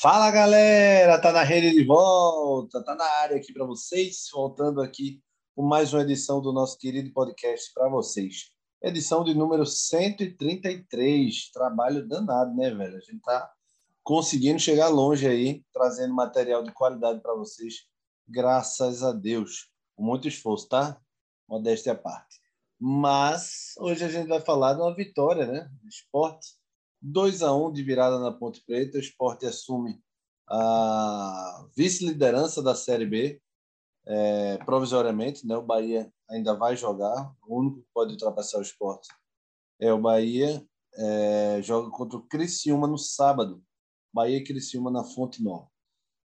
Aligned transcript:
Fala 0.00 0.30
galera, 0.30 1.20
tá 1.20 1.30
na 1.30 1.42
rede 1.42 1.72
de 1.72 1.84
volta, 1.84 2.82
tá 2.82 2.94
na 2.94 3.04
área 3.04 3.36
aqui 3.36 3.52
para 3.52 3.66
vocês, 3.66 4.30
voltando 4.32 4.80
aqui 4.80 5.22
com 5.54 5.62
mais 5.62 5.92
uma 5.92 6.00
edição 6.00 6.40
do 6.40 6.54
nosso 6.54 6.78
querido 6.78 7.12
podcast 7.12 7.70
para 7.74 7.86
vocês. 7.86 8.50
Edição 8.82 9.22
de 9.22 9.34
número 9.34 9.66
133, 9.66 11.50
trabalho 11.52 12.08
danado, 12.08 12.56
né, 12.56 12.70
velho? 12.70 12.96
A 12.96 13.00
gente 13.00 13.20
tá 13.20 13.52
conseguindo 14.02 14.58
chegar 14.58 14.88
longe 14.88 15.28
aí, 15.28 15.62
trazendo 15.70 16.14
material 16.14 16.62
de 16.62 16.72
qualidade 16.72 17.20
para 17.20 17.34
vocês, 17.34 17.84
graças 18.26 19.02
a 19.02 19.12
Deus. 19.12 19.68
Com 19.94 20.02
muito 20.02 20.26
esforço, 20.26 20.66
tá? 20.66 20.98
Modéstia 21.46 21.92
à 21.92 21.94
parte. 21.94 22.40
Mas 22.80 23.74
hoje 23.76 24.02
a 24.02 24.08
gente 24.08 24.28
vai 24.28 24.40
falar 24.40 24.72
de 24.72 24.80
uma 24.80 24.96
vitória, 24.96 25.44
né? 25.44 25.70
Esporte 25.86 26.58
2 27.00 27.42
a 27.42 27.54
1 27.54 27.72
de 27.72 27.82
virada 27.82 28.18
na 28.18 28.32
Ponte 28.32 28.62
Preta. 28.64 28.98
O 28.98 29.00
esporte 29.00 29.46
assume 29.46 30.00
a 30.48 31.66
vice-liderança 31.76 32.62
da 32.62 32.74
Série 32.74 33.06
B 33.06 33.40
é, 34.06 34.58
provisoriamente. 34.58 35.46
Né? 35.46 35.56
O 35.56 35.62
Bahia 35.62 36.12
ainda 36.28 36.54
vai 36.54 36.76
jogar. 36.76 37.32
O 37.46 37.60
único 37.60 37.80
que 37.80 37.88
pode 37.92 38.12
ultrapassar 38.12 38.58
o 38.58 38.62
esporte 38.62 39.08
é 39.80 39.92
o 39.92 40.00
Bahia. 40.00 40.64
É, 40.94 41.62
joga 41.62 41.90
contra 41.90 42.18
o 42.18 42.26
Criciúma 42.26 42.86
no 42.86 42.98
sábado. 42.98 43.62
Bahia 44.12 44.38
e 44.38 44.44
Criciúma 44.44 44.90
na 44.90 45.04
Fonte 45.04 45.42
Nova. 45.42 45.68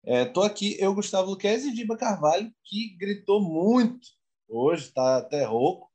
Estou 0.04 0.44
é, 0.44 0.48
aqui, 0.48 0.78
eu, 0.80 0.96
Gustavo 0.96 1.30
Luquez 1.30 1.64
e 1.64 1.74
Diba 1.74 1.96
Carvalho, 1.96 2.52
que 2.64 2.96
gritou 2.98 3.40
muito 3.40 4.08
hoje, 4.48 4.86
está 4.86 5.18
até 5.18 5.46
rouco, 5.46 5.92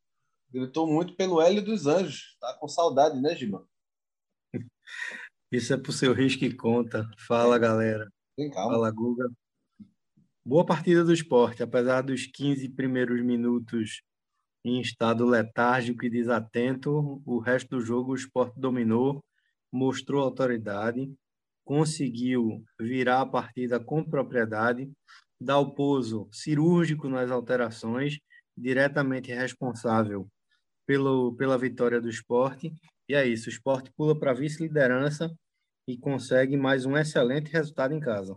gritou 0.51 0.87
muito 0.87 1.15
pelo 1.17 1.41
Hélio 1.41 1.65
dos 1.65 1.87
Anjos. 1.87 2.35
Está 2.35 2.55
com 2.55 2.69
saudade, 2.69 3.21
né, 3.21 3.35
Giba? 3.35 3.67
Isso 5.51 5.73
é 5.73 5.77
pro 5.77 5.93
seu 5.93 6.13
risco 6.13 6.45
e 6.45 6.55
conta. 6.55 7.09
Fala, 7.27 7.59
galera. 7.59 8.11
Fala, 8.53 8.91
Guga. 8.91 9.31
Boa 10.45 10.65
partida 10.65 11.05
do 11.05 11.13
esporte, 11.13 11.63
apesar 11.63 12.03
dos 12.03 12.27
15 12.27 12.69
primeiros 12.71 13.21
minutos 13.21 14.03
em 14.65 14.81
estado 14.81 15.25
letárgico 15.25 16.05
e 16.05 16.11
desatento, 16.11 17.23
o 17.25 17.39
resto 17.39 17.77
do 17.77 17.81
jogo 17.81 18.13
o 18.13 18.15
esporte 18.15 18.59
dominou, 18.59 19.25
mostrou 19.73 20.23
autoridade, 20.23 21.13
conseguiu 21.65 22.65
virar 22.81 23.23
a 23.23 23.27
partida 23.27 23.79
com 23.79 24.05
propriedade, 24.05 24.91
dar 25.41 25.59
o 25.59 25.75
pouso 25.75 26.29
cirúrgico 26.33 27.09
nas 27.09 27.31
alterações, 27.31 28.19
diretamente 28.57 29.33
responsável 29.33 30.29
pelo, 30.87 31.35
pela 31.37 31.59
vitória 31.59 32.01
do 32.01 32.09
esporte 32.09 32.73
e 33.09 33.15
é 33.15 33.27
isso, 33.27 33.47
o 33.47 33.53
esporte 33.53 33.91
pula 33.93 34.19
para 34.19 34.33
vice-liderança 34.33 35.33
e 35.87 35.97
consegue 35.97 36.57
mais 36.57 36.85
um 36.85 36.97
excelente 36.97 37.51
resultado 37.51 37.95
em 37.95 38.01
casa. 38.01 38.37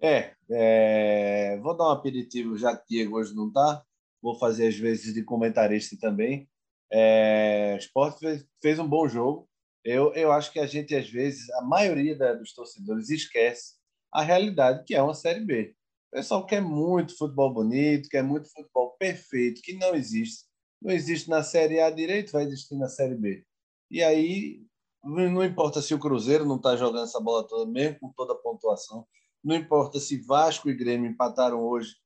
É, 0.00 0.34
é, 0.50 1.58
vou 1.58 1.76
dar 1.76 1.88
um 1.88 1.92
aperitivo, 1.92 2.56
já 2.56 2.76
que 2.76 2.84
Diego 2.88 3.18
hoje 3.18 3.34
não 3.34 3.48
está. 3.48 3.84
Vou 4.20 4.38
fazer 4.38 4.68
as 4.68 4.76
vezes 4.76 5.14
de 5.14 5.22
comentarista 5.22 5.96
também. 6.00 6.48
É, 6.90 7.74
o 7.74 7.78
esporte 7.78 8.20
fez, 8.20 8.46
fez, 8.60 8.78
um 8.78 8.88
bom 8.88 9.06
jogo. 9.06 9.48
Eu, 9.84 10.12
eu 10.14 10.32
acho 10.32 10.52
que 10.52 10.58
a 10.58 10.66
gente, 10.66 10.94
às 10.94 11.08
vezes, 11.08 11.48
a 11.50 11.62
maioria 11.62 12.16
da, 12.16 12.32
dos 12.32 12.52
torcedores 12.54 13.10
esquece 13.10 13.74
a 14.12 14.22
realidade 14.22 14.84
que 14.84 14.94
é 14.94 15.02
uma 15.02 15.14
Série 15.14 15.44
B. 15.44 15.74
O 16.12 16.16
pessoal 16.16 16.46
quer 16.46 16.60
muito 16.60 17.16
futebol 17.16 17.52
bonito, 17.52 18.08
quer 18.08 18.22
muito 18.22 18.50
futebol 18.50 18.96
perfeito, 18.98 19.62
que 19.62 19.72
não 19.74 19.94
existe 19.94 20.44
não 20.82 20.92
existe 20.92 21.30
na 21.30 21.42
Série 21.42 21.80
A 21.80 21.90
direito, 21.90 22.32
vai 22.32 22.44
existir 22.44 22.76
na 22.76 22.88
Série 22.88 23.14
B. 23.14 23.44
E 23.90 24.02
aí, 24.02 24.62
não 25.04 25.44
importa 25.44 25.80
se 25.80 25.94
o 25.94 25.98
Cruzeiro 25.98 26.44
não 26.44 26.56
está 26.56 26.76
jogando 26.76 27.04
essa 27.04 27.20
bola 27.20 27.46
toda, 27.46 27.70
mesmo 27.70 28.00
com 28.00 28.12
toda 28.12 28.32
a 28.32 28.36
pontuação, 28.36 29.06
não 29.42 29.56
importa 29.56 29.98
se 29.98 30.18
Vasco 30.18 30.70
e 30.70 30.74
Grêmio 30.74 31.10
empataram 31.10 31.62
hoje 31.62 31.96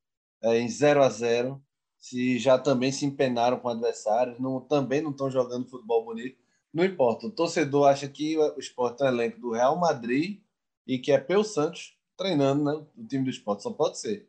é, 0.43 0.59
em 0.59 0.69
0 0.69 1.03
a 1.03 1.09
0 1.09 1.63
se 1.99 2.39
já 2.39 2.59
também 2.59 2.93
se 2.93 3.05
empenaram 3.05 3.59
com 3.59 3.69
adversários, 3.69 4.39
não, 4.39 4.61
também 4.61 5.03
não 5.03 5.11
estão 5.11 5.31
jogando 5.31 5.69
futebol 5.69 6.05
bonito, 6.05 6.39
não 6.73 6.85
importa. 6.85 7.27
O 7.27 7.31
torcedor 7.31 7.89
acha 7.89 8.09
que 8.09 8.39
o 8.39 8.59
esporte 8.59 9.03
é 9.03 9.07
um 9.07 9.09
elenco 9.09 9.41
do 9.41 9.53
Real 9.53 9.77
Madrid 9.79 10.41
e 10.87 10.99
que 10.99 11.11
é 11.11 11.19
Peu 11.19 11.43
Santos 11.43 11.97
treinando 12.17 12.63
né, 12.63 12.87
o 12.97 13.07
time 13.07 13.25
do 13.25 13.31
esporte. 13.31 13.63
Só 13.63 13.73
pode 13.73 13.99
ser. 13.99 14.29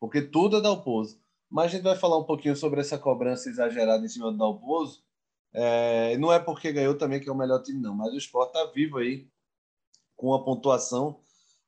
Porque 0.00 0.20
tudo 0.20 0.56
é 0.56 0.60
da 0.60 0.70
Dalpozo. 0.70 1.21
Mas 1.52 1.66
a 1.66 1.68
gente 1.68 1.82
vai 1.82 1.94
falar 1.94 2.16
um 2.18 2.24
pouquinho 2.24 2.56
sobre 2.56 2.80
essa 2.80 2.98
cobrança 2.98 3.50
exagerada 3.50 4.02
em 4.02 4.08
cima 4.08 4.32
do 4.32 4.38
Dalpozo. 4.38 5.04
É, 5.52 6.16
não 6.16 6.32
é 6.32 6.38
porque 6.38 6.72
ganhou 6.72 6.96
também 6.96 7.20
que 7.20 7.28
é 7.28 7.32
o 7.32 7.36
melhor 7.36 7.62
time, 7.62 7.78
não, 7.78 7.94
mas 7.94 8.10
o 8.14 8.16
Sport 8.16 8.48
está 8.48 8.64
vivo 8.72 8.96
aí 8.96 9.28
com 10.16 10.28
uma 10.28 10.42
pontuação 10.42 11.20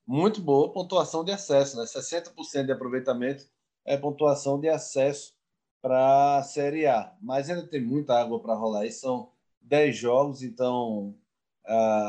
muito 0.07 0.41
boa, 0.41 0.73
pontuação 0.73 1.23
de 1.23 1.33
acesso, 1.33 1.77
né? 1.77 1.85
60% 1.85 2.65
de 2.65 2.73
aproveitamento 2.73 3.47
é 3.85 3.95
pontuação 3.97 4.59
de 4.59 4.71
acesso 4.71 5.35
para 5.83 6.39
a 6.39 6.43
Série 6.43 6.87
A. 6.87 7.15
Mas 7.21 7.51
ainda 7.51 7.67
tem 7.67 7.85
muita 7.85 8.19
água 8.19 8.41
para 8.41 8.55
rolar. 8.55 8.87
E 8.87 8.91
são 8.91 9.33
10 9.61 9.95
jogos, 9.95 10.43
então 10.43 11.15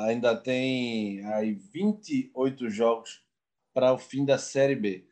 ainda 0.05 0.35
tem 0.35 1.25
aí 1.25 1.53
28 1.53 2.69
jogos 2.69 3.21
para 3.73 3.93
o 3.93 3.97
fim 3.97 4.23
da 4.23 4.37
Série 4.37 4.75
B. 4.75 5.09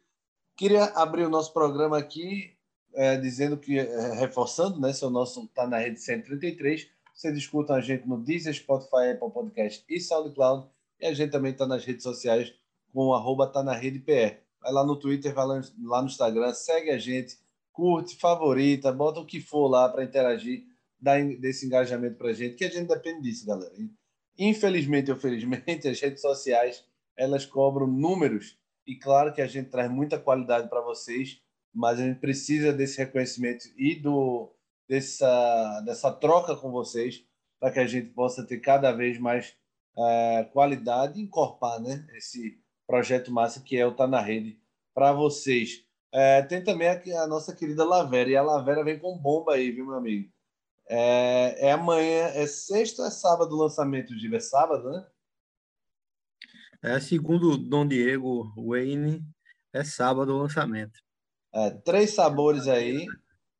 Queria 0.56 0.85
abrir 0.95 1.25
o 1.25 1.30
nosso 1.30 1.51
programa 1.51 1.97
aqui 1.97 2.53
é, 2.94 3.18
dizendo 3.18 3.58
que, 3.58 3.80
é, 3.80 4.14
reforçando, 4.20 4.80
né, 4.80 4.94
se 4.94 5.04
o 5.06 5.09
nosso 5.09 5.46
está 5.46 5.68
na 5.68 5.78
rede 5.78 6.00
133, 6.00 6.88
vocês 7.14 7.38
escutam 7.38 7.76
a 7.76 7.81
gente 7.81 8.08
no 8.08 8.18
Deezer, 8.18 8.54
Spotify, 8.54 9.12
Apple 9.14 9.31
Podcast 9.31 9.84
e 9.88 10.00
SoundCloud, 10.00 10.68
e 11.00 11.06
a 11.06 11.14
gente 11.14 11.31
também 11.31 11.52
está 11.52 11.68
nas 11.68 11.86
redes 11.86 12.04
sociais 12.04 12.54
com 12.94 13.14
arroba 13.14 13.48
tá 13.48 13.64
na 13.64 13.74
rede 13.74 14.00
PR. 14.00 14.38
Vai 14.62 14.72
lá 14.72 14.86
no 14.86 14.96
Twitter, 14.96 15.34
vai 15.34 15.46
lá 15.46 16.02
no 16.02 16.08
Instagram, 16.08 16.54
segue 16.54 16.92
a 16.92 16.98
gente, 16.98 17.38
curte, 17.72 18.16
favorita, 18.16 18.92
bota 18.92 19.20
o 19.20 19.25
que 19.25 19.42
for 19.42 19.68
lá 19.68 19.90
para 19.90 20.04
interagir, 20.04 20.64
dar 21.00 21.22
desse 21.38 21.66
engajamento 21.66 22.16
para 22.16 22.30
a 22.30 22.34
gente, 22.34 22.56
que 22.56 22.64
a 22.64 22.70
gente 22.70 22.88
depende 22.88 23.24
disso, 23.24 23.46
galera. 23.46 23.74
Infelizmente 24.38 25.12
ou 25.12 25.18
felizmente, 25.18 25.88
as 25.90 26.00
redes 26.00 26.22
sociais, 26.22 26.86
elas 27.18 27.46
cobram 27.46 27.88
números 27.88 28.58
e 28.86 28.96
claro 28.96 29.34
que 29.34 29.42
a 29.42 29.48
gente 29.48 29.70
traz 29.70 29.92
muita 29.92 30.18
qualidade 30.18 30.70
para 30.70 30.81
vocês, 30.81 31.42
mas 31.74 32.00
a 32.00 32.04
gente 32.04 32.20
precisa 32.20 32.72
desse 32.72 32.98
reconhecimento 32.98 33.66
e 33.78 33.96
do 33.96 34.52
dessa 34.88 35.82
dessa 35.82 36.12
troca 36.12 36.56
com 36.56 36.72
vocês 36.72 37.26
para 37.60 37.72
que 37.72 37.80
a 37.80 37.88
gente 37.88 38.10
possa 38.10 38.46
ter 38.46 38.60
cada 38.60 38.92
vez 38.92 39.18
mais 39.18 39.56
é, 39.98 40.44
qualidade 40.52 41.20
e 41.20 41.24
encorpar, 41.24 41.80
né, 41.80 42.06
esse 42.14 42.60
projeto 42.86 43.32
massa 43.32 43.62
que 43.62 43.78
é 43.78 43.86
o 43.86 43.96
Tá 43.96 44.06
na 44.08 44.20
Rede 44.20 44.60
para 44.94 45.14
vocês. 45.14 45.86
É, 46.12 46.42
tem 46.44 46.64
também 46.64 46.88
a, 46.90 47.24
a, 47.24 47.28
nossa 47.28 47.56
querida 47.56 47.84
Lavera, 47.84 48.30
e 48.30 48.36
a 48.36 48.44
Lavera 48.44 48.84
vem 48.84 49.00
com 49.00 49.18
bomba 49.18 49.54
aí, 49.54 49.72
viu, 49.72 49.86
meu 49.86 49.96
amigo? 49.96 50.32
É, 50.88 51.70
é 51.70 51.72
amanhã, 51.72 52.26
é 52.34 52.46
sexta, 52.46 53.04
é 53.04 53.10
sábado 53.10 53.56
o 53.56 53.60
lançamento, 53.60 54.16
de 54.16 54.34
é 54.36 54.40
sábado, 54.40 54.92
né? 54.92 55.08
É, 56.84 57.00
segundo 57.00 57.58
Dom 57.58 57.88
Diego 57.88 58.54
Wayne, 58.58 59.24
é 59.72 59.84
sábado 59.84 60.36
o 60.36 60.38
lançamento. 60.38 61.03
É, 61.53 61.69
três 61.69 62.14
sabores 62.14 62.68
aí. 62.68 63.06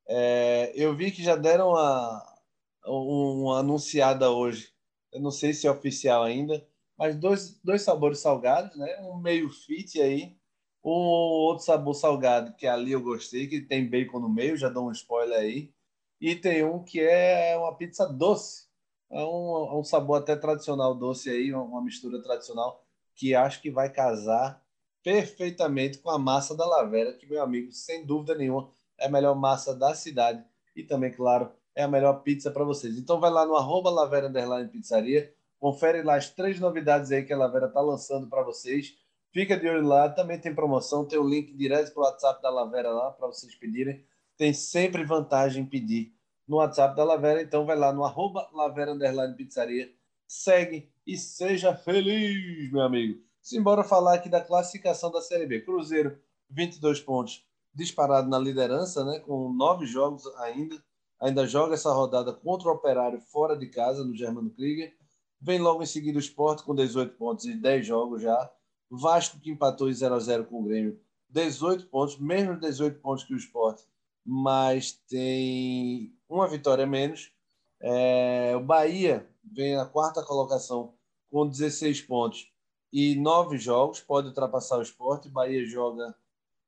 É, 0.06 0.72
eu 0.74 0.94
vi 0.96 1.10
que 1.10 1.22
já 1.22 1.36
deram 1.36 1.70
uma, 1.70 2.38
uma 2.86 3.58
anunciada 3.60 4.30
hoje. 4.30 4.72
Eu 5.12 5.20
não 5.20 5.30
sei 5.30 5.52
se 5.52 5.66
é 5.66 5.70
oficial 5.70 6.24
ainda, 6.24 6.66
mas 6.98 7.16
dois, 7.16 7.60
dois 7.62 7.82
sabores 7.82 8.18
salgados, 8.18 8.76
né? 8.76 9.00
Um 9.02 9.18
meio 9.18 9.48
fit 9.50 10.00
aí. 10.00 10.36
Um 10.84 10.90
outro 10.90 11.64
sabor 11.64 11.94
salgado, 11.94 12.54
que 12.56 12.66
ali 12.66 12.92
eu 12.92 13.00
gostei, 13.02 13.46
que 13.46 13.60
tem 13.62 13.88
bacon 13.88 14.20
no 14.20 14.28
meio, 14.28 14.56
já 14.56 14.68
dou 14.68 14.88
um 14.88 14.92
spoiler 14.92 15.38
aí. 15.38 15.72
E 16.20 16.34
tem 16.36 16.64
um 16.64 16.82
que 16.84 17.00
é 17.00 17.56
uma 17.56 17.74
pizza 17.76 18.06
doce. 18.06 18.66
É 19.10 19.24
um, 19.24 19.68
é 19.72 19.76
um 19.76 19.84
sabor 19.84 20.18
até 20.18 20.36
tradicional 20.36 20.94
doce 20.94 21.30
aí, 21.30 21.52
uma 21.54 21.82
mistura 21.82 22.22
tradicional 22.22 22.84
que 23.14 23.34
acho 23.34 23.62
que 23.62 23.70
vai 23.70 23.90
casar 23.90 24.63
perfeitamente 25.04 25.98
com 25.98 26.10
a 26.10 26.18
massa 26.18 26.56
da 26.56 26.66
Lavera, 26.66 27.12
que, 27.12 27.26
meu 27.26 27.42
amigo, 27.42 27.70
sem 27.70 28.06
dúvida 28.06 28.34
nenhuma, 28.34 28.70
é 28.98 29.06
a 29.06 29.10
melhor 29.10 29.34
massa 29.36 29.76
da 29.76 29.94
cidade 29.94 30.42
e 30.74 30.82
também, 30.82 31.12
claro, 31.12 31.52
é 31.74 31.82
a 31.82 31.88
melhor 31.88 32.22
pizza 32.22 32.50
para 32.50 32.64
vocês. 32.64 32.96
Então 32.96 33.20
vai 33.20 33.30
lá 33.30 33.44
no 33.44 33.54
arroba 33.54 33.90
Lavera 33.90 34.28
Underline 34.28 34.70
Pizzaria, 34.70 35.32
confere 35.60 36.02
lá 36.02 36.16
as 36.16 36.30
três 36.30 36.58
novidades 36.58 37.12
aí 37.12 37.22
que 37.22 37.32
a 37.32 37.36
Lavera 37.36 37.66
está 37.66 37.82
lançando 37.82 38.28
para 38.28 38.42
vocês. 38.42 38.96
Fica 39.30 39.58
de 39.58 39.68
olho 39.68 39.86
lá, 39.86 40.08
também 40.08 40.40
tem 40.40 40.54
promoção, 40.54 41.04
tem 41.04 41.18
o 41.18 41.28
link 41.28 41.52
direto 41.54 41.92
para 41.92 42.00
o 42.00 42.06
WhatsApp 42.06 42.40
da 42.40 42.48
Lavera 42.48 42.90
lá 42.90 43.10
para 43.10 43.26
vocês 43.26 43.54
pedirem. 43.54 44.02
Tem 44.38 44.54
sempre 44.54 45.04
vantagem 45.04 45.64
em 45.64 45.66
pedir 45.66 46.14
no 46.48 46.56
WhatsApp 46.56 46.96
da 46.96 47.04
Lavera, 47.04 47.42
então 47.42 47.66
vai 47.66 47.76
lá 47.76 47.92
no 47.92 48.04
arroba 48.04 48.48
Lavera 48.52 48.92
Underline 48.92 49.34
Pizzaria, 49.34 49.92
segue 50.26 50.90
e 51.06 51.16
seja 51.16 51.74
feliz, 51.74 52.70
meu 52.72 52.82
amigo. 52.82 53.23
Simbora 53.44 53.84
falar 53.84 54.14
aqui 54.14 54.30
da 54.30 54.40
classificação 54.40 55.10
da 55.10 55.20
Série 55.20 55.44
B. 55.44 55.60
Cruzeiro, 55.60 56.18
22 56.48 57.00
pontos, 57.00 57.44
disparado 57.74 58.26
na 58.26 58.38
liderança, 58.38 59.04
né? 59.04 59.18
com 59.18 59.52
nove 59.52 59.84
jogos 59.84 60.26
ainda. 60.38 60.82
Ainda 61.20 61.46
joga 61.46 61.74
essa 61.74 61.92
rodada 61.92 62.32
contra 62.32 62.68
o 62.70 62.72
Operário 62.72 63.20
fora 63.20 63.54
de 63.54 63.66
casa, 63.66 64.02
no 64.02 64.16
Germano 64.16 64.48
Krieger. 64.48 64.96
Vem 65.38 65.58
logo 65.58 65.82
em 65.82 65.86
seguida 65.86 66.16
o 66.16 66.22
Sport 66.22 66.62
com 66.62 66.74
18 66.74 67.18
pontos 67.18 67.44
e 67.44 67.54
10 67.54 67.86
jogos 67.86 68.22
já. 68.22 68.50
Vasco 68.90 69.38
que 69.38 69.50
empatou 69.50 69.90
em 69.90 69.94
0 69.94 70.14
a 70.14 70.18
0 70.20 70.46
com 70.46 70.62
o 70.62 70.64
Grêmio, 70.64 70.98
18 71.28 71.86
pontos, 71.88 72.18
mesmo 72.18 72.58
18 72.58 72.98
pontos 73.00 73.24
que 73.24 73.34
o 73.34 73.36
Sport, 73.36 73.82
mas 74.24 74.92
tem 75.06 76.16
uma 76.30 76.48
vitória 76.48 76.86
menos. 76.86 77.30
É, 77.78 78.54
o 78.56 78.60
Bahia 78.60 79.28
vem 79.44 79.76
na 79.76 79.84
quarta 79.84 80.22
colocação 80.22 80.94
com 81.30 81.46
16 81.46 82.00
pontos 82.00 82.53
e 82.94 83.16
nove 83.16 83.58
jogos, 83.58 84.00
pode 84.00 84.28
ultrapassar 84.28 84.78
o 84.78 84.82
Sport. 84.82 85.26
Bahia 85.26 85.66
joga 85.66 86.14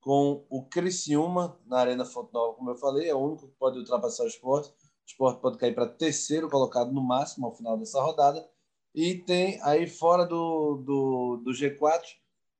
com 0.00 0.44
o 0.50 0.64
Criciúma 0.64 1.56
na 1.64 1.78
Arena 1.78 2.04
Fonte 2.04 2.34
Nova, 2.34 2.54
como 2.54 2.68
eu 2.68 2.74
falei, 2.74 3.08
é 3.08 3.14
o 3.14 3.18
único 3.18 3.46
que 3.46 3.54
pode 3.54 3.78
ultrapassar 3.78 4.24
o 4.24 4.26
Sport. 4.26 4.66
O 4.66 4.72
Sport 5.06 5.40
pode 5.40 5.56
cair 5.56 5.72
para 5.72 5.86
terceiro 5.86 6.50
colocado 6.50 6.92
no 6.92 7.00
máximo 7.00 7.46
ao 7.46 7.54
final 7.54 7.78
dessa 7.78 8.02
rodada. 8.02 8.44
E 8.92 9.14
tem 9.14 9.60
aí 9.62 9.86
fora 9.86 10.26
do, 10.26 10.82
do, 10.84 11.42
do 11.44 11.52
G4, 11.52 12.02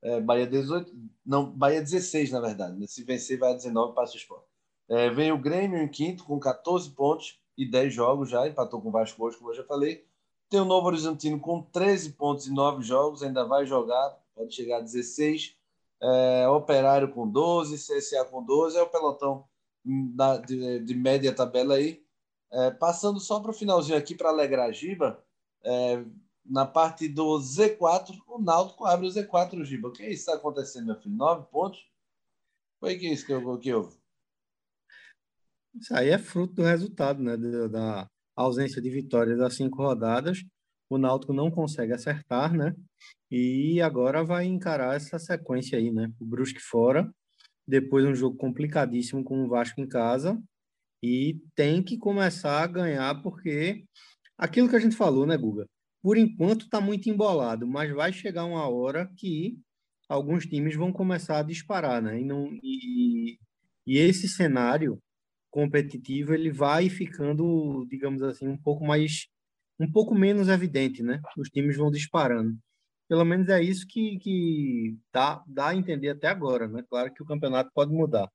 é, 0.00 0.20
Bahia 0.20 0.46
18, 0.46 0.92
não, 1.24 1.50
Bahia 1.50 1.82
16, 1.82 2.30
na 2.30 2.40
verdade. 2.40 2.86
Se 2.86 3.02
vencer, 3.02 3.36
vai 3.36 3.50
a 3.50 3.54
19, 3.54 3.96
passa 3.96 4.14
o 4.14 4.16
Sport. 4.16 4.44
É, 4.88 5.10
vem 5.10 5.32
o 5.32 5.42
Grêmio 5.42 5.82
em 5.82 5.88
quinto, 5.88 6.22
com 6.22 6.38
14 6.38 6.88
pontos 6.90 7.40
e 7.58 7.68
10 7.68 7.92
jogos 7.92 8.30
já, 8.30 8.46
empatou 8.46 8.80
com 8.80 8.90
o 8.90 8.92
Vasco 8.92 9.24
hoje, 9.24 9.36
como 9.38 9.50
eu 9.50 9.56
já 9.56 9.64
falei. 9.64 10.06
Tem 10.48 10.60
o 10.60 10.64
Novo 10.64 10.86
Horizontino 10.86 11.40
com 11.40 11.60
13 11.60 12.12
pontos 12.12 12.46
e 12.46 12.52
9 12.52 12.82
jogos, 12.82 13.22
ainda 13.22 13.44
vai 13.44 13.66
jogar, 13.66 14.16
pode 14.34 14.54
chegar 14.54 14.78
a 14.78 14.80
16. 14.80 15.56
É, 16.00 16.48
Operário 16.48 17.12
com 17.12 17.28
12, 17.28 17.76
CSA 17.76 18.24
com 18.26 18.44
12, 18.44 18.76
é 18.76 18.82
o 18.82 18.88
pelotão 18.88 19.44
da, 19.84 20.36
de, 20.36 20.80
de, 20.80 20.94
média 20.94 21.34
tabela 21.34 21.74
aí. 21.74 22.04
É, 22.52 22.70
passando 22.70 23.18
só 23.18 23.40
para 23.40 23.50
o 23.50 23.54
finalzinho 23.54 23.98
aqui 23.98 24.14
para 24.14 24.28
alegrar 24.28 24.68
a 24.68 24.72
Giba, 24.72 25.24
é, 25.64 26.04
na 26.44 26.64
parte 26.64 27.08
do 27.08 27.38
Z4, 27.38 28.16
o 28.28 28.40
Náutico 28.40 28.84
abre 28.84 29.06
o 29.08 29.10
Z4, 29.10 29.64
Giba. 29.64 29.88
O 29.88 29.92
que 29.92 30.04
é 30.04 30.12
está 30.12 30.34
acontecendo, 30.34 30.86
meu 30.86 30.96
filho? 30.96 31.16
Nove 31.16 31.46
pontos? 31.50 31.84
Foi 32.78 32.96
que 32.96 33.08
isso 33.08 33.26
que, 33.26 33.32
eu, 33.32 33.58
que 33.58 33.72
houve? 33.72 33.96
Isso 35.74 35.94
aí 35.94 36.10
é 36.10 36.18
fruto 36.18 36.54
do 36.54 36.62
resultado, 36.62 37.20
né? 37.20 37.36
Da 37.68 38.08
ausência 38.36 38.80
de 38.82 38.90
vitórias 38.90 39.38
das 39.38 39.54
cinco 39.54 39.78
rodadas. 39.78 40.44
O 40.88 40.98
Náutico 40.98 41.32
não 41.32 41.50
consegue 41.50 41.92
acertar, 41.92 42.54
né? 42.54 42.74
E 43.30 43.80
agora 43.80 44.22
vai 44.22 44.44
encarar 44.44 44.94
essa 44.94 45.18
sequência 45.18 45.78
aí, 45.78 45.90
né? 45.90 46.12
O 46.20 46.24
Brusque 46.24 46.60
fora, 46.60 47.10
depois 47.66 48.04
um 48.04 48.14
jogo 48.14 48.36
complicadíssimo 48.36 49.24
com 49.24 49.44
o 49.44 49.48
Vasco 49.48 49.80
em 49.80 49.88
casa 49.88 50.40
e 51.02 51.40
tem 51.54 51.82
que 51.82 51.98
começar 51.98 52.62
a 52.62 52.66
ganhar 52.66 53.22
porque 53.22 53.84
aquilo 54.38 54.68
que 54.68 54.76
a 54.76 54.80
gente 54.80 54.96
falou, 54.96 55.26
né, 55.26 55.36
Guga? 55.36 55.66
Por 56.02 56.16
enquanto 56.16 56.66
está 56.66 56.80
muito 56.80 57.08
embolado, 57.10 57.66
mas 57.66 57.92
vai 57.92 58.12
chegar 58.12 58.44
uma 58.44 58.68
hora 58.68 59.10
que 59.16 59.58
alguns 60.08 60.46
times 60.46 60.76
vão 60.76 60.92
começar 60.92 61.38
a 61.38 61.42
disparar, 61.42 62.00
né? 62.00 62.20
E, 62.20 62.24
não, 62.24 62.48
e, 62.62 63.38
e 63.86 63.98
esse 63.98 64.28
cenário 64.28 64.98
competitivo 65.56 66.34
ele 66.34 66.52
vai 66.52 66.90
ficando, 66.90 67.86
digamos 67.88 68.22
assim, 68.22 68.46
um 68.46 68.58
pouco 68.58 68.84
mais, 68.84 69.26
um 69.80 69.90
pouco 69.90 70.14
menos 70.14 70.48
evidente, 70.48 71.02
né? 71.02 71.18
Os 71.38 71.48
times 71.48 71.78
vão 71.78 71.90
disparando. 71.90 72.54
Pelo 73.08 73.24
menos 73.24 73.48
é 73.48 73.62
isso 73.62 73.86
que, 73.86 74.18
que 74.18 74.98
dá, 75.10 75.42
dá 75.46 75.68
a 75.68 75.74
entender 75.74 76.10
até 76.10 76.28
agora, 76.28 76.68
né? 76.68 76.84
Claro 76.90 77.10
que 77.10 77.22
o 77.22 77.26
campeonato 77.26 77.70
pode 77.72 77.90
mudar. 77.90 78.30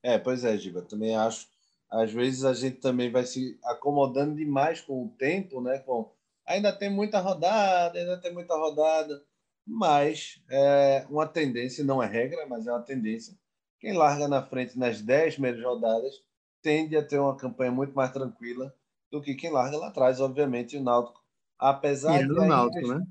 É, 0.00 0.16
pois 0.16 0.44
é, 0.44 0.56
Giba. 0.56 0.80
Também 0.82 1.16
acho. 1.16 1.48
Às 1.90 2.12
vezes 2.12 2.44
a 2.44 2.54
gente 2.54 2.76
também 2.76 3.10
vai 3.10 3.24
se 3.24 3.58
acomodando 3.64 4.36
demais 4.36 4.80
com 4.80 5.06
o 5.06 5.08
tempo, 5.18 5.60
né? 5.60 5.80
Com 5.80 6.12
ainda 6.46 6.72
tem 6.72 6.88
muita 6.88 7.18
rodada, 7.18 7.98
ainda 7.98 8.20
tem 8.20 8.32
muita 8.32 8.54
rodada, 8.54 9.20
mas 9.66 10.40
é 10.48 11.04
uma 11.10 11.26
tendência, 11.26 11.82
não 11.82 12.00
é 12.00 12.06
regra, 12.06 12.46
mas 12.46 12.68
é 12.68 12.70
uma 12.70 12.82
tendência 12.82 13.36
quem 13.78 13.92
larga 13.92 14.28
na 14.28 14.42
frente 14.42 14.78
nas 14.78 15.00
10 15.00 15.34
primeiras 15.34 15.62
rodadas 15.62 16.14
tende 16.62 16.96
a 16.96 17.04
ter 17.04 17.18
uma 17.18 17.36
campanha 17.36 17.70
muito 17.70 17.94
mais 17.94 18.10
tranquila 18.10 18.74
do 19.10 19.22
que 19.22 19.34
quem 19.34 19.50
larga 19.50 19.76
lá 19.76 19.88
atrás, 19.88 20.20
obviamente, 20.20 20.76
o 20.76 20.82
Náutico. 20.82 21.22
Apesar 21.58 22.18
Tirando 22.18 22.40
o 22.40 22.46
Náutico, 22.46 22.88
né? 22.88 23.06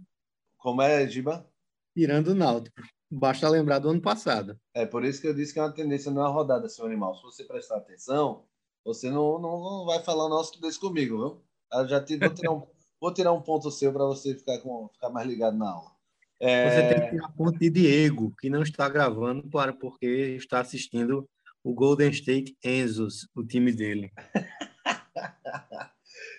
Como 0.58 0.82
é, 0.82 1.08
Giba? 1.08 1.48
Tirando 1.96 2.30
o 2.30 2.36
Náutico. 2.36 2.82
Basta 3.10 3.48
lembrar 3.48 3.80
do 3.80 3.90
ano 3.90 4.02
passado. 4.02 4.60
É 4.74 4.86
por 4.86 5.06
isso 5.06 5.22
que 5.22 5.28
eu 5.28 5.34
disse 5.34 5.54
que 5.54 5.60
é 5.60 5.62
uma 5.62 5.74
tendência, 5.74 6.12
não 6.12 6.26
é 6.26 6.30
rodada, 6.30 6.68
seu 6.68 6.86
animal. 6.86 7.16
Se 7.16 7.24
você 7.24 7.44
prestar 7.44 7.78
atenção, 7.78 8.44
você 8.84 9.10
não, 9.10 9.40
não, 9.40 9.62
não 9.62 9.86
vai 9.86 10.04
falar 10.04 10.26
o 10.26 10.30
nosso 10.30 10.60
desse 10.60 10.80
comigo, 10.80 11.18
viu? 11.18 11.42
Eu 11.72 11.88
já 11.88 12.04
te, 12.04 12.18
vou, 12.18 12.30
tirar 12.30 12.52
um, 12.52 12.68
vou 13.00 13.14
tirar 13.14 13.32
um 13.32 13.42
ponto 13.42 13.72
seu 13.72 13.94
para 13.94 14.06
você 14.06 14.36
ficar, 14.36 14.60
com, 14.60 14.90
ficar 14.90 15.10
mais 15.10 15.28
ligado 15.28 15.58
na 15.58 15.72
aula. 15.72 15.95
É... 16.40 16.70
Você 16.70 16.94
tem 16.94 17.06
que 17.06 17.16
ter 17.16 17.24
a 17.24 17.30
ponte 17.30 17.60
de 17.60 17.70
Diego, 17.70 18.34
que 18.40 18.50
não 18.50 18.62
está 18.62 18.90
gravando 18.90 19.48
para 19.50 19.74
porque 19.74 20.06
está 20.38 20.60
assistindo 20.60 21.28
o 21.64 21.74
Golden 21.74 22.10
State 22.12 22.56
Enzos, 22.64 23.28
o 23.36 23.44
time 23.44 23.72
dele. 23.72 24.12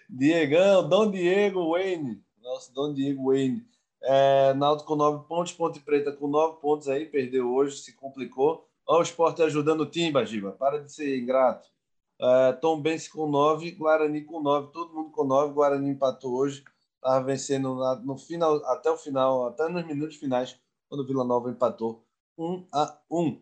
Diegão, 0.09 0.89
Dom 0.89 1.11
Diego 1.11 1.73
Wayne. 1.73 2.23
Nosso 2.41 2.73
Dom 2.73 2.95
Diego 2.95 3.33
Wayne. 3.33 3.65
É, 4.03 4.55
Náutico 4.55 4.91
com 4.91 4.97
nove 4.97 5.27
pontos, 5.27 5.53
Ponte 5.53 5.81
Preta 5.81 6.13
com 6.13 6.29
nove 6.29 6.61
pontos 6.61 6.89
aí, 6.89 7.07
perdeu 7.07 7.53
hoje, 7.53 7.79
se 7.79 7.97
complicou. 7.97 8.69
Olha 8.87 9.01
o 9.01 9.03
esporte 9.03 9.43
ajudando 9.43 9.81
o 9.81 9.91
Timba, 9.91 10.25
Giba. 10.25 10.53
Para 10.53 10.79
de 10.79 10.93
ser 10.93 11.19
ingrato. 11.19 11.69
É, 12.21 12.53
Tom 12.53 12.81
Benz 12.81 13.09
com 13.09 13.27
nove, 13.27 13.73
Guarani 13.73 14.23
com 14.23 14.41
nove, 14.41 14.71
todo 14.73 14.95
mundo 14.95 15.11
com 15.11 15.25
nove. 15.25 15.53
Guarani 15.53 15.91
empatou 15.91 16.35
hoje 16.35 16.63
estava 17.07 17.25
vencendo 17.25 17.79
no 18.05 18.19
final, 18.19 18.57
até 18.67 18.91
o 18.91 18.97
final, 18.97 19.47
até 19.47 19.69
nos 19.69 19.87
minutos 19.87 20.17
finais, 20.17 20.59
quando 20.89 21.01
o 21.01 21.07
Vila 21.07 21.25
Nova 21.25 21.49
empatou 21.49 22.05
1 22.37 22.67
a 22.73 22.99
1. 23.09 23.41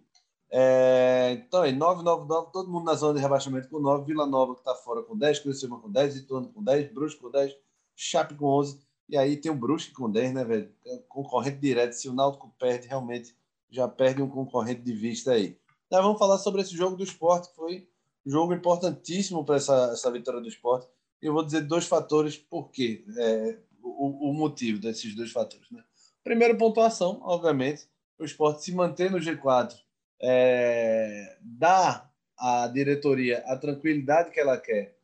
É, 0.51 1.33
então, 1.33 1.63
aí, 1.63 1.73
9, 1.73 2.03
9, 2.03 2.29
9, 2.29 2.53
todo 2.53 2.71
mundo 2.71 2.85
na 2.85 2.95
zona 2.95 3.15
de 3.15 3.21
rebaixamento 3.21 3.69
com 3.69 3.81
9, 3.81 4.05
Vila 4.05 4.27
Nova 4.27 4.55
que 4.55 4.61
está 4.61 4.75
fora 4.75 5.03
com 5.03 5.17
10, 5.17 5.41
Criciúma 5.41 5.81
com 5.81 5.91
10, 5.91 6.17
Ituano 6.17 6.49
com 6.53 6.63
10, 6.63 6.93
Brusque 6.93 7.21
com 7.21 7.31
10, 7.31 7.57
Chape 7.97 8.35
com 8.35 8.47
11, 8.47 8.81
e 9.09 9.17
aí 9.17 9.37
tem 9.37 9.51
o 9.51 9.57
Brusque 9.57 9.93
com 9.93 10.11
10, 10.11 10.35
né, 10.35 10.45
velho? 10.45 10.71
É 10.87 10.99
concorrente 11.09 11.59
direto, 11.59 11.93
se 11.95 12.09
o 12.09 12.13
Náutico 12.13 12.55
perde, 12.59 12.87
realmente 12.87 13.35
já 13.71 13.89
perde 13.89 14.23
um 14.23 14.29
concorrente 14.29 14.83
de 14.83 14.93
vista 14.93 15.33
aí. 15.33 15.59
Então, 15.87 16.03
vamos 16.03 16.19
falar 16.19 16.39
sobre 16.39 16.61
esse 16.61 16.77
jogo 16.77 16.97
do 16.97 17.03
esporte, 17.03 17.49
que 17.49 17.57
foi 17.57 17.89
um 18.25 18.31
jogo 18.31 18.55
importantíssimo 18.55 19.45
para 19.45 19.57
essa, 19.57 19.91
essa 19.93 20.11
vitória 20.11 20.41
do 20.41 20.49
esporte 20.49 20.87
eu 21.25 21.33
vou 21.33 21.43
dizer 21.43 21.63
dois 21.63 21.87
fatores 21.87 22.37
por 22.37 22.71
quê, 22.71 23.03
é, 23.17 23.59
o, 23.83 24.31
o, 24.31 24.35
motivo 24.35 24.79
desses 24.79 25.15
dois 25.15 25.33
fatores. 25.33 25.71
Né? 25.71 25.83
Primeiro, 26.23 26.59
pontuação, 26.59 27.21
obviamente. 27.23 27.89
O 28.19 28.25
esporte 28.25 28.63
se 28.63 28.73
manter 28.73 29.11
no 29.11 29.19
G4 29.19 29.75
é, 30.21 31.39
dá 31.41 32.09
à 32.39 32.69
diretoria 32.69 33.43
a 33.47 33.57
tranquilidade 33.57 34.31
que 34.31 34.39
ela 34.39 34.59
quer 34.59 34.97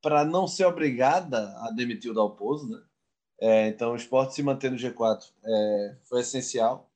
para 0.00 0.24
não 0.24 0.48
ser 0.48 0.64
obrigada 0.64 1.54
a 1.58 1.70
demitir 1.70 2.10
o 2.10 2.14
Dalpozo. 2.14 2.68
Né? 2.68 2.82
É, 3.40 3.68
então, 3.68 3.92
o 3.92 3.96
esporte 3.96 4.34
se 4.34 4.42
manter 4.42 4.70
no 4.70 4.78
G4 4.78 5.30
é, 5.44 5.96
foi 6.04 6.20
essencial. 6.20 6.90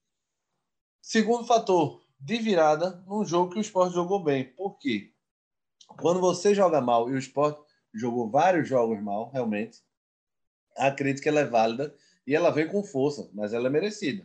Segundo 1.02 1.45
fator, 1.47 2.02
de 2.19 2.38
virada, 2.38 3.02
num 3.07 3.25
jogo 3.25 3.52
que 3.52 3.59
o 3.59 3.61
esporte 3.61 3.95
jogou 3.95 4.23
bem. 4.23 4.45
Por 4.45 4.79
quê? 4.79 5.12
Quando 6.00 6.21
você 6.21 6.55
joga 6.55 6.81
mal 6.81 7.11
e 7.11 7.12
o 7.12 7.19
esporte 7.19 7.61
jogou 7.94 8.30
vários 8.30 8.68
jogos 8.68 9.02
mal, 9.02 9.30
realmente. 9.30 9.82
A 10.76 10.90
crítica 10.90 11.28
ela 11.28 11.40
é 11.40 11.44
válida 11.44 11.94
e 12.26 12.34
ela 12.34 12.50
vem 12.50 12.66
com 12.68 12.82
força, 12.82 13.30
mas 13.34 13.52
ela 13.52 13.66
é 13.66 13.70
merecida. 13.70 14.22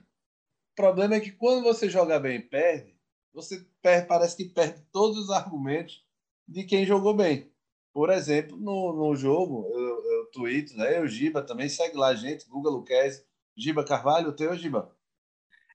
O 0.71 0.75
problema 0.75 1.15
é 1.15 1.19
que 1.19 1.31
quando 1.31 1.63
você 1.63 1.89
joga 1.89 2.19
bem 2.19 2.37
e 2.37 2.41
perde, 2.41 2.95
você 3.33 3.65
perde, 3.81 4.07
parece 4.07 4.37
que 4.37 4.45
perde 4.45 4.81
todos 4.91 5.17
os 5.17 5.29
argumentos 5.29 6.05
de 6.47 6.63
quem 6.63 6.85
jogou 6.85 7.15
bem. 7.15 7.51
Por 7.93 8.09
exemplo, 8.11 8.55
no, 8.57 8.93
no 8.93 9.15
jogo, 9.15 9.67
eu, 9.73 10.11
eu 10.11 10.25
tweeto, 10.27 10.77
né? 10.77 10.99
Eu, 10.99 11.07
Giba, 11.07 11.41
também 11.41 11.67
segue 11.67 11.97
lá, 11.97 12.13
gente. 12.13 12.47
Google 12.47 12.73
Luquez. 12.73 13.25
Giba 13.55 13.83
Carvalho, 13.83 14.29
o 14.29 14.33
teu, 14.33 14.55
Giba? 14.55 14.95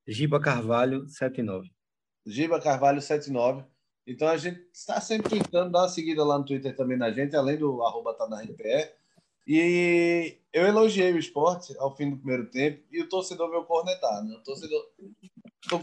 Giba 0.06 0.40
Carvalho, 0.40 1.08
79. 1.08 1.70
Giba 2.25 2.61
Carvalho, 2.61 3.02
79. 3.02 3.64
Então 4.06 4.28
a 4.28 4.37
gente 4.37 4.61
está 4.73 5.00
sempre 5.00 5.30
tentando 5.30 5.71
dar 5.71 5.82
uma 5.82 5.88
seguida 5.88 6.25
lá 6.25 6.38
no 6.38 6.44
Twitter 6.44 6.75
também 6.76 6.99
na 6.99 7.11
gente, 7.11 7.37
além 7.37 7.56
do 7.56 7.82
arroba 7.82 8.14
tá 8.14 8.28
na 8.28 8.42
RPE. 8.42 8.90
E 9.47 10.38
eu 10.52 10.66
elogiei 10.66 11.12
o 11.12 11.18
esporte 11.18 11.75
ao 11.78 11.94
fim 11.97 12.11
do 12.11 12.16
primeiro 12.16 12.49
tempo 12.50 12.82
e 12.90 13.00
o 13.00 13.09
torcedor 13.09 13.50
veio 13.50 13.64
cornetar, 13.64 14.23
né? 14.25 14.35
O 14.35 14.42
torcedor 14.42 14.80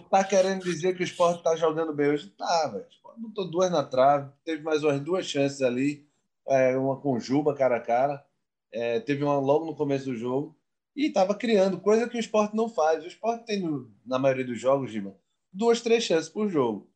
tá 0.09 0.23
querendo 0.23 0.63
dizer 0.63 0.95
que 0.95 1.01
o 1.01 1.03
esporte 1.03 1.43
tá 1.43 1.55
jogando 1.55 1.93
bem 1.93 2.09
hoje. 2.09 2.29
Tá, 2.31 2.67
velho. 2.67 2.85
Botou 3.17 3.49
duas 3.49 3.69
na 3.69 3.83
trave, 3.83 4.31
teve 4.45 4.63
mais 4.63 4.83
umas 4.83 5.01
duas 5.01 5.25
chances 5.25 5.61
ali, 5.61 6.07
é, 6.47 6.77
uma 6.77 6.99
com 7.01 7.19
Juba 7.19 7.53
cara 7.53 7.77
a 7.77 7.81
cara, 7.81 8.25
é, 8.71 8.99
teve 9.01 9.23
uma 9.23 9.37
logo 9.39 9.65
no 9.65 9.75
começo 9.75 10.05
do 10.05 10.15
jogo 10.15 10.57
e 10.95 11.07
estava 11.07 11.35
criando, 11.35 11.79
coisa 11.79 12.07
que 12.07 12.17
o 12.17 12.19
esporte 12.19 12.55
não 12.55 12.69
faz. 12.69 13.03
O 13.03 13.07
esporte 13.07 13.45
tem, 13.45 13.61
na 14.05 14.17
maioria 14.17 14.45
dos 14.45 14.59
jogos, 14.59 14.91
Gima, 14.91 15.15
duas, 15.51 15.81
três 15.81 16.03
chances 16.03 16.29
por 16.29 16.49
jogo. 16.49 16.89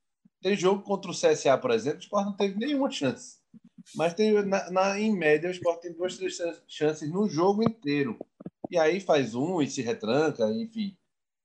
Tem 0.44 0.58
jogo 0.58 0.84
contra 0.84 1.10
o 1.10 1.14
CSA, 1.14 1.58
por 1.58 1.72
exemplo, 1.72 2.00
o 2.00 2.02
Sport 2.02 2.26
não 2.26 2.36
teve 2.36 2.60
nenhuma 2.60 2.92
chance. 2.92 3.38
Mas 3.96 4.14
tem, 4.14 4.34
na, 4.44 4.70
na, 4.70 5.00
em 5.00 5.16
média, 5.16 5.50
o 5.50 5.54
Sport 5.54 5.82
tem 5.82 5.94
duas, 5.94 6.18
três 6.18 6.38
chances 6.68 7.10
no 7.10 7.30
jogo 7.30 7.64
inteiro. 7.64 8.20
E 8.70 8.78
aí 8.78 9.00
faz 9.00 9.36
um 9.36 9.62
e 9.62 9.70
se 9.70 9.82
retranca, 9.82 10.46
enfim. 10.52 10.98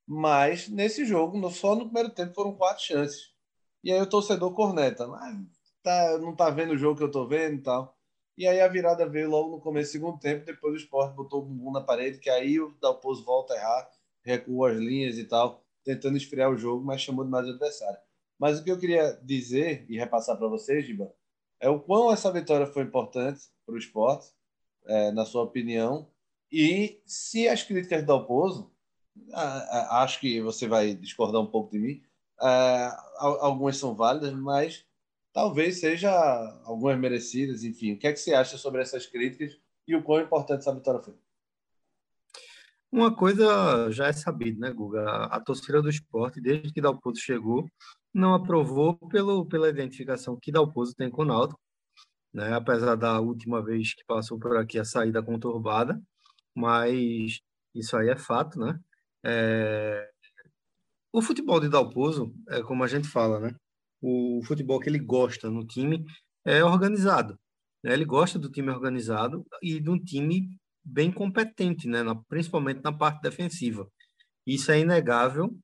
Mas 0.04 0.68
nesse 0.68 1.04
jogo, 1.04 1.48
só 1.50 1.76
no 1.76 1.84
primeiro 1.84 2.10
tempo 2.10 2.34
foram 2.34 2.54
quatro 2.54 2.82
chances. 2.82 3.32
E 3.84 3.92
aí 3.92 4.00
o 4.00 4.06
torcedor 4.06 4.52
corneta. 4.52 5.04
Ah, 5.04 5.40
tá, 5.80 6.18
não 6.18 6.34
tá 6.34 6.50
vendo 6.50 6.72
o 6.72 6.78
jogo 6.78 6.98
que 6.98 7.04
eu 7.04 7.10
tô 7.10 7.24
vendo 7.24 7.54
e 7.54 7.62
tal. 7.62 7.96
E 8.36 8.48
aí 8.48 8.60
a 8.60 8.66
virada 8.66 9.08
veio 9.08 9.30
logo 9.30 9.52
no 9.52 9.60
começo 9.60 9.90
do 9.90 9.92
segundo 9.92 10.18
tempo, 10.18 10.44
depois 10.44 10.74
o 10.74 10.76
Sport 10.76 11.14
botou 11.14 11.42
o 11.42 11.44
bumbum 11.44 11.70
na 11.70 11.80
parede, 11.80 12.18
que 12.18 12.30
aí 12.30 12.58
o 12.58 12.74
Dalpozo 12.80 13.24
volta 13.24 13.54
a 13.54 13.56
errar, 13.56 13.90
recua 14.24 14.72
as 14.72 14.78
linhas 14.78 15.18
e 15.18 15.24
tal, 15.24 15.64
tentando 15.84 16.16
esfriar 16.16 16.50
o 16.50 16.56
jogo, 16.56 16.84
mas 16.84 17.00
chamou 17.00 17.24
demais 17.24 17.46
o 17.46 17.50
adversário. 17.50 18.07
Mas 18.38 18.58
o 18.58 18.64
que 18.64 18.70
eu 18.70 18.78
queria 18.78 19.18
dizer 19.22 19.84
e 19.88 19.98
repassar 19.98 20.36
para 20.36 20.48
vocês, 20.48 20.86
Giba, 20.86 21.12
é 21.60 21.68
o 21.68 21.80
quão 21.80 22.12
essa 22.12 22.32
vitória 22.32 22.66
foi 22.66 22.84
importante 22.84 23.40
para 23.66 23.74
o 23.74 23.78
esporte, 23.78 24.28
é, 24.86 25.10
na 25.10 25.24
sua 25.24 25.42
opinião, 25.42 26.08
e 26.50 27.02
se 27.04 27.48
as 27.48 27.62
críticas 27.62 28.02
do 28.02 28.06
Dalpozo, 28.06 28.72
acho 29.90 30.20
que 30.20 30.40
você 30.40 30.66
vai 30.66 30.94
discordar 30.94 31.40
um 31.40 31.50
pouco 31.50 31.72
de 31.72 31.78
mim, 31.78 32.02
é, 32.40 32.90
algumas 33.18 33.76
são 33.76 33.94
válidas, 33.94 34.32
mas 34.32 34.86
talvez 35.32 35.80
seja 35.80 36.10
algumas 36.64 36.98
merecidas, 36.98 37.64
enfim. 37.64 37.92
O 37.92 37.98
que 37.98 38.06
é 38.06 38.12
que 38.12 38.20
você 38.20 38.32
acha 38.32 38.56
sobre 38.56 38.80
essas 38.80 39.06
críticas 39.06 39.58
e 39.86 39.94
o 39.94 40.02
quão 40.02 40.20
importante 40.20 40.60
essa 40.60 40.74
vitória 40.74 41.02
foi? 41.02 41.14
Uma 42.90 43.14
coisa 43.14 43.90
já 43.90 44.06
é 44.06 44.12
sabida, 44.12 44.60
né, 44.60 44.72
Guga? 44.72 45.24
A 45.26 45.38
torcida 45.40 45.82
do 45.82 45.90
esporte, 45.90 46.40
desde 46.40 46.72
que 46.72 46.80
Dalpozo 46.80 47.20
chegou, 47.20 47.68
não 48.14 48.34
aprovou 48.34 48.96
pelo, 49.08 49.46
pela 49.46 49.68
identificação 49.68 50.38
que 50.40 50.52
Dalpozo 50.52 50.94
tem 50.94 51.10
com 51.10 51.22
o 51.22 51.24
Naldo, 51.24 51.58
né? 52.32 52.54
apesar 52.54 52.96
da 52.96 53.20
última 53.20 53.62
vez 53.64 53.94
que 53.94 54.04
passou 54.06 54.38
por 54.38 54.56
aqui 54.56 54.78
a 54.78 54.84
saída 54.84 55.22
conturbada, 55.22 56.00
mas 56.54 57.38
isso 57.74 57.96
aí 57.96 58.08
é 58.08 58.16
fato, 58.16 58.58
né? 58.58 58.78
É... 59.24 60.10
O 61.12 61.22
futebol 61.22 61.60
de 61.60 61.68
Dalpozo, 61.68 62.34
é 62.48 62.62
como 62.62 62.84
a 62.84 62.86
gente 62.86 63.08
fala, 63.08 63.40
né? 63.40 63.54
o 64.00 64.40
futebol 64.44 64.78
que 64.80 64.88
ele 64.88 64.98
gosta 64.98 65.50
no 65.50 65.66
time 65.66 66.04
é 66.44 66.64
organizado. 66.64 67.38
Né? 67.82 67.92
Ele 67.92 68.04
gosta 68.04 68.38
do 68.38 68.50
time 68.50 68.70
organizado 68.70 69.44
e 69.62 69.80
de 69.80 69.90
um 69.90 69.98
time 69.98 70.48
bem 70.84 71.12
competente, 71.12 71.88
né? 71.88 72.00
principalmente 72.28 72.82
na 72.82 72.92
parte 72.92 73.20
defensiva. 73.20 73.88
Isso 74.46 74.70
é 74.70 74.80
inegável 74.80 75.56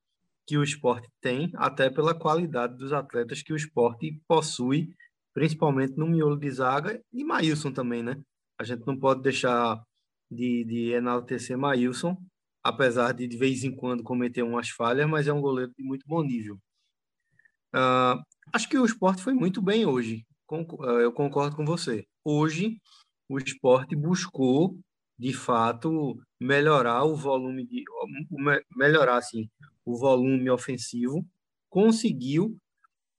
que 0.46 0.58
o 0.58 0.62
esporte 0.62 1.08
tem, 1.20 1.50
até 1.56 1.90
pela 1.90 2.14
qualidade 2.18 2.76
dos 2.76 2.92
atletas 2.92 3.42
que 3.42 3.52
o 3.52 3.56
esporte 3.56 4.20
possui, 4.28 4.94
principalmente 5.32 5.96
no 5.96 6.06
miolo 6.06 6.36
de 6.36 6.50
zaga 6.50 7.02
e 7.12 7.24
Maílson 7.24 7.72
também, 7.72 8.02
né? 8.02 8.20
A 8.58 8.64
gente 8.64 8.86
não 8.86 8.98
pode 8.98 9.22
deixar 9.22 9.82
de, 10.30 10.64
de 10.64 10.92
enaltecer 10.92 11.56
Maílson, 11.56 12.16
apesar 12.62 13.12
de 13.12 13.26
de 13.26 13.36
vez 13.36 13.64
em 13.64 13.74
quando 13.74 14.02
cometer 14.02 14.42
umas 14.42 14.68
falhas, 14.70 15.08
mas 15.08 15.26
é 15.26 15.32
um 15.32 15.40
goleiro 15.40 15.72
de 15.76 15.84
muito 15.84 16.06
bom 16.06 16.22
nível. 16.22 16.58
Uh, 17.74 18.22
acho 18.52 18.68
que 18.68 18.78
o 18.78 18.84
esporte 18.84 19.22
foi 19.22 19.34
muito 19.34 19.60
bem 19.60 19.84
hoje. 19.84 20.24
Ah, 20.80 21.00
eu 21.00 21.12
concordo 21.12 21.56
com 21.56 21.64
você. 21.64 22.06
Hoje, 22.24 22.78
o 23.28 23.38
esporte 23.38 23.96
buscou, 23.96 24.78
de 25.18 25.32
fato, 25.32 26.18
melhorar 26.40 27.04
o 27.04 27.16
volume 27.16 27.66
de 27.66 27.84
melhorar 28.76 29.16
assim, 29.16 29.48
o 29.84 29.96
volume 29.96 30.50
ofensivo, 30.50 31.26
conseguiu 31.70 32.56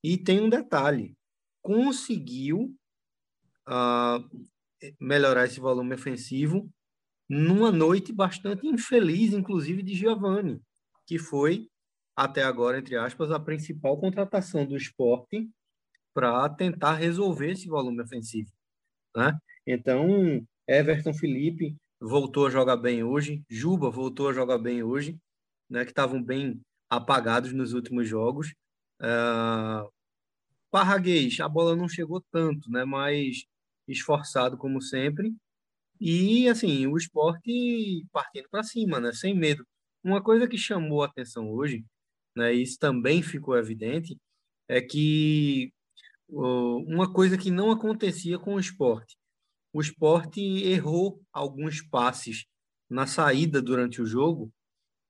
e 0.03 0.17
tem 0.17 0.41
um 0.41 0.49
detalhe, 0.49 1.15
conseguiu 1.61 2.75
uh, 3.67 4.47
melhorar 4.99 5.45
esse 5.45 5.59
volume 5.59 5.95
ofensivo 5.95 6.69
numa 7.27 7.71
noite 7.71 8.13
bastante 8.13 8.67
infeliz, 8.67 9.33
inclusive 9.33 9.81
de 9.81 9.95
Giovanni, 9.95 10.61
que 11.07 11.17
foi 11.17 11.67
até 12.15 12.43
agora, 12.43 12.77
entre 12.77 12.95
aspas, 12.95 13.31
a 13.31 13.39
principal 13.39 13.99
contratação 13.99 14.65
do 14.65 14.77
esporte 14.77 15.49
para 16.13 16.47
tentar 16.49 16.93
resolver 16.93 17.51
esse 17.51 17.67
volume 17.67 18.01
ofensivo. 18.01 18.51
Né? 19.15 19.37
Então, 19.67 20.45
Everton 20.67 21.13
Felipe 21.13 21.75
voltou 21.99 22.47
a 22.47 22.49
jogar 22.49 22.77
bem 22.77 23.03
hoje, 23.03 23.43
Juba 23.49 23.89
voltou 23.89 24.29
a 24.29 24.33
jogar 24.33 24.57
bem 24.57 24.83
hoje, 24.83 25.17
né, 25.69 25.83
que 25.85 25.91
estavam 25.91 26.21
bem 26.21 26.61
apagados 26.89 27.53
nos 27.53 27.73
últimos 27.73 28.07
jogos. 28.07 28.53
Uh, 29.01 29.89
Parraguês, 30.71 31.39
a 31.39 31.49
bola 31.49 31.75
não 31.75 31.87
chegou 31.89 32.23
tanto, 32.31 32.69
né, 32.71 32.85
mas 32.85 33.45
esforçado 33.87 34.57
como 34.57 34.81
sempre. 34.81 35.33
E, 35.99 36.49
assim, 36.49 36.87
o 36.87 36.97
esporte 36.97 38.05
partindo 38.11 38.49
para 38.49 38.63
cima, 38.63 38.99
né, 38.99 39.13
sem 39.13 39.33
medo. 39.35 39.65
Uma 40.03 40.21
coisa 40.23 40.47
que 40.47 40.57
chamou 40.57 41.03
a 41.03 41.07
atenção 41.07 41.49
hoje 41.49 41.85
né, 42.35 42.53
isso 42.53 42.77
também 42.79 43.23
ficou 43.23 43.57
evidente, 43.57 44.17
é 44.67 44.81
que 44.81 45.71
uma 46.29 47.11
coisa 47.11 47.37
que 47.37 47.51
não 47.51 47.71
acontecia 47.71 48.37
com 48.39 48.55
o 48.55 48.59
esporte. 48.59 49.15
O 49.75 49.82
esporte 49.82 50.39
errou 50.39 51.22
alguns 51.34 51.82
passes 51.82 52.46
na 52.89 53.05
saída 53.05 53.62
durante 53.62 54.01
o 54.01 54.05
jogo, 54.05 54.50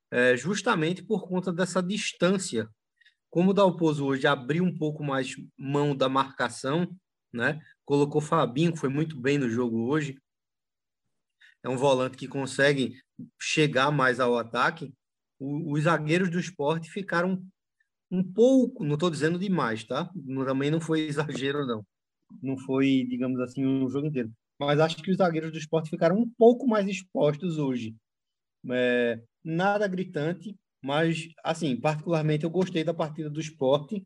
é, 0.10 0.36
justamente 0.36 1.04
por 1.04 1.28
conta 1.30 1.54
dessa 1.54 1.84
distância. 1.84 2.68
Como 3.30 3.52
o 3.52 3.54
Dalpozo 3.54 4.04
hoje 4.04 4.26
abriu 4.26 4.64
um 4.64 4.76
pouco 4.76 5.04
mais 5.04 5.36
mão 5.56 5.96
da 5.96 6.10
marcação, 6.10 6.92
né? 7.32 7.62
colocou 7.86 8.20
Fabinho, 8.20 8.74
que 8.74 8.80
foi 8.80 8.90
muito 8.90 9.22
bem 9.22 9.38
no 9.38 9.48
jogo 9.48 9.86
hoje, 9.86 10.20
é 11.62 11.70
um 11.70 11.78
volante 11.78 12.18
que 12.18 12.28
consegue 12.28 13.00
chegar 13.40 13.92
mais 13.92 14.20
ao 14.20 14.36
ataque, 14.36 14.92
os 15.40 15.84
zagueiros 15.84 16.32
do 16.32 16.40
esporte 16.40 16.90
ficaram 16.90 17.40
um 18.10 18.24
pouco, 18.24 18.84
não 18.84 18.96
estou 18.96 19.12
dizendo 19.12 19.38
demais, 19.38 19.84
tá? 19.84 20.10
Também 20.44 20.72
não 20.72 20.82
foi 20.82 21.02
exagero, 21.06 21.68
não. 21.68 21.86
Não 22.42 22.58
foi, 22.58 23.06
digamos 23.08 23.40
assim, 23.40 23.64
um 23.64 23.88
jogo 23.88 24.08
inteiro. 24.08 24.34
Mas 24.60 24.80
acho 24.80 24.98
que 24.98 25.12
os 25.12 25.18
zagueiros 25.18 25.52
do 25.52 25.58
esporte 25.58 25.90
ficaram 25.90 26.18
um 26.18 26.30
pouco 26.38 26.68
mais 26.68 26.88
expostos 26.88 27.58
hoje. 27.58 27.96
É, 28.72 29.22
nada 29.44 29.88
gritante, 29.88 30.56
mas, 30.82 31.28
assim, 31.44 31.76
particularmente 31.76 32.44
eu 32.44 32.50
gostei 32.50 32.84
da 32.84 32.94
partida 32.94 33.30
do 33.30 33.40
esporte 33.40 34.06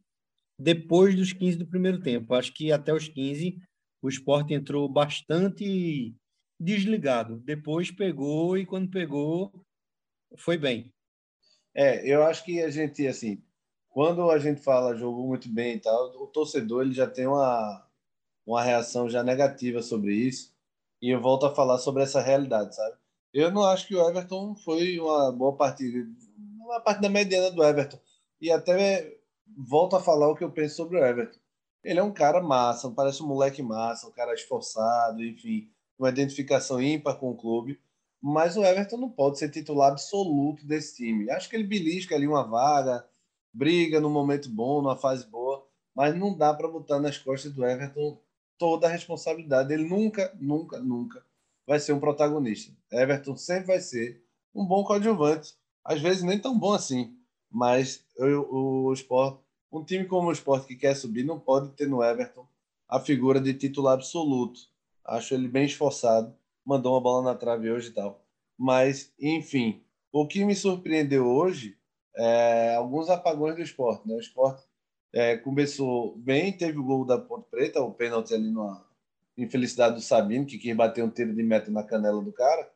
depois 0.57 1.15
dos 1.15 1.31
15 1.31 1.57
do 1.57 1.67
primeiro 1.67 2.01
tempo. 2.01 2.33
Acho 2.33 2.53
que 2.53 2.71
até 2.71 2.93
os 2.93 3.07
15 3.07 3.57
o 4.01 4.09
esporte 4.09 4.53
entrou 4.53 4.89
bastante 4.89 6.15
desligado. 6.59 7.39
Depois 7.39 7.91
pegou 7.91 8.57
e 8.57 8.65
quando 8.65 8.89
pegou, 8.89 9.51
foi 10.37 10.57
bem. 10.57 10.91
É, 11.73 12.05
eu 12.07 12.23
acho 12.23 12.43
que 12.43 12.61
a 12.61 12.69
gente, 12.69 13.05
assim, 13.07 13.41
quando 13.89 14.29
a 14.29 14.39
gente 14.39 14.61
fala 14.61 14.95
jogou 14.95 15.27
muito 15.27 15.49
bem 15.49 15.75
e 15.75 15.79
tal, 15.79 16.09
o 16.21 16.27
torcedor 16.27 16.83
ele 16.83 16.93
já 16.93 17.07
tem 17.07 17.27
uma, 17.27 17.88
uma 18.51 18.63
reação 18.63 19.09
já 19.09 19.23
negativa 19.23 19.81
sobre 19.81 20.13
isso. 20.13 20.53
E 21.01 21.09
eu 21.09 21.21
volto 21.21 21.45
a 21.45 21.55
falar 21.55 21.77
sobre 21.77 22.03
essa 22.03 22.21
realidade, 22.21 22.75
sabe? 22.75 22.95
Eu 23.33 23.51
não 23.51 23.63
acho 23.63 23.87
que 23.87 23.95
o 23.95 24.09
Everton 24.09 24.55
foi 24.55 24.99
uma 24.99 25.31
boa 25.31 25.55
partida, 25.55 26.07
uma 26.59 26.81
partida 26.81 27.09
mediana 27.09 27.51
do 27.51 27.63
Everton. 27.63 27.99
E 28.41 28.51
até 28.51 29.17
volto 29.57 29.95
a 29.95 30.01
falar 30.01 30.29
o 30.29 30.35
que 30.35 30.43
eu 30.43 30.51
penso 30.51 30.75
sobre 30.75 30.97
o 30.99 31.05
Everton. 31.05 31.39
Ele 31.83 31.99
é 31.99 32.03
um 32.03 32.11
cara 32.11 32.41
massa, 32.41 32.91
parece 32.91 33.23
um 33.23 33.27
moleque 33.27 33.61
massa, 33.61 34.07
um 34.07 34.11
cara 34.11 34.33
esforçado, 34.33 35.23
enfim, 35.23 35.69
uma 35.97 36.09
identificação 36.09 36.81
ímpar 36.81 37.17
com 37.17 37.29
o 37.31 37.37
clube 37.37 37.79
mas 38.21 38.57
o 38.57 38.63
Everton 38.63 38.97
não 38.97 39.09
pode 39.09 39.39
ser 39.39 39.49
titular 39.49 39.91
absoluto 39.91 40.65
desse 40.65 40.97
time. 40.97 41.29
Acho 41.31 41.49
que 41.49 41.55
ele 41.55 41.63
belisca 41.63 42.15
ali 42.15 42.27
uma 42.27 42.43
vaga, 42.43 43.07
briga 43.53 43.99
no 44.01 44.09
momento 44.09 44.49
bom, 44.49 44.81
numa 44.81 44.97
fase 44.97 45.25
boa, 45.25 45.65
mas 45.95 46.15
não 46.15 46.37
dá 46.37 46.53
para 46.53 46.67
botar 46.67 46.99
nas 46.99 47.17
costas 47.17 47.53
do 47.53 47.65
Everton 47.65 48.21
toda 48.59 48.85
a 48.85 48.91
responsabilidade. 48.91 49.73
Ele 49.73 49.85
nunca, 49.85 50.31
nunca, 50.39 50.79
nunca 50.79 51.25
vai 51.65 51.79
ser 51.79 51.93
um 51.93 51.99
protagonista. 51.99 52.71
Everton 52.91 53.35
sempre 53.35 53.65
vai 53.65 53.79
ser 53.79 54.23
um 54.53 54.63
bom 54.63 54.83
coadjuvante, 54.83 55.55
às 55.83 55.99
vezes 55.99 56.21
nem 56.21 56.37
tão 56.37 56.57
bom 56.57 56.73
assim, 56.73 57.15
mas 57.49 58.05
o, 58.17 58.89
o 58.89 58.93
Sport, 58.93 59.39
um 59.71 59.83
time 59.83 60.05
como 60.05 60.29
o 60.29 60.31
Sport 60.31 60.67
que 60.67 60.75
quer 60.75 60.95
subir 60.95 61.23
não 61.23 61.39
pode 61.39 61.71
ter 61.71 61.87
no 61.87 62.03
Everton 62.03 62.47
a 62.87 62.99
figura 62.99 63.39
de 63.39 63.53
titular 63.55 63.95
absoluto. 63.95 64.59
Acho 65.03 65.33
ele 65.33 65.47
bem 65.47 65.65
esforçado 65.65 66.35
mandou 66.69 66.93
uma 66.93 67.01
bola 67.01 67.23
na 67.23 67.35
trave 67.35 67.71
hoje 67.71 67.89
e 67.89 67.93
tal. 67.93 68.23
Mas, 68.55 69.11
enfim, 69.19 69.81
o 70.11 70.27
que 70.27 70.45
me 70.45 70.55
surpreendeu 70.55 71.25
hoje 71.25 71.75
é 72.15 72.75
alguns 72.75 73.09
apagões 73.09 73.55
do 73.55 73.61
esporte. 73.63 74.07
Né? 74.07 74.13
O 74.13 74.19
esporte 74.19 74.63
é, 75.13 75.37
começou 75.37 76.15
bem, 76.17 76.51
teve 76.51 76.77
o 76.77 76.83
gol 76.83 77.05
da 77.05 77.17
Ponte 77.17 77.47
Preta, 77.49 77.81
o 77.81 77.93
pênalti 77.93 78.33
ali 78.33 78.51
na 78.51 78.83
infelicidade 79.37 79.95
do 79.95 80.01
Sabino, 80.01 80.45
que 80.45 80.57
quis 80.57 80.75
bater 80.75 81.03
um 81.03 81.09
tiro 81.09 81.33
de 81.33 81.43
meta 81.43 81.71
na 81.71 81.83
canela 81.83 82.21
do 82.21 82.31
cara. 82.31 82.69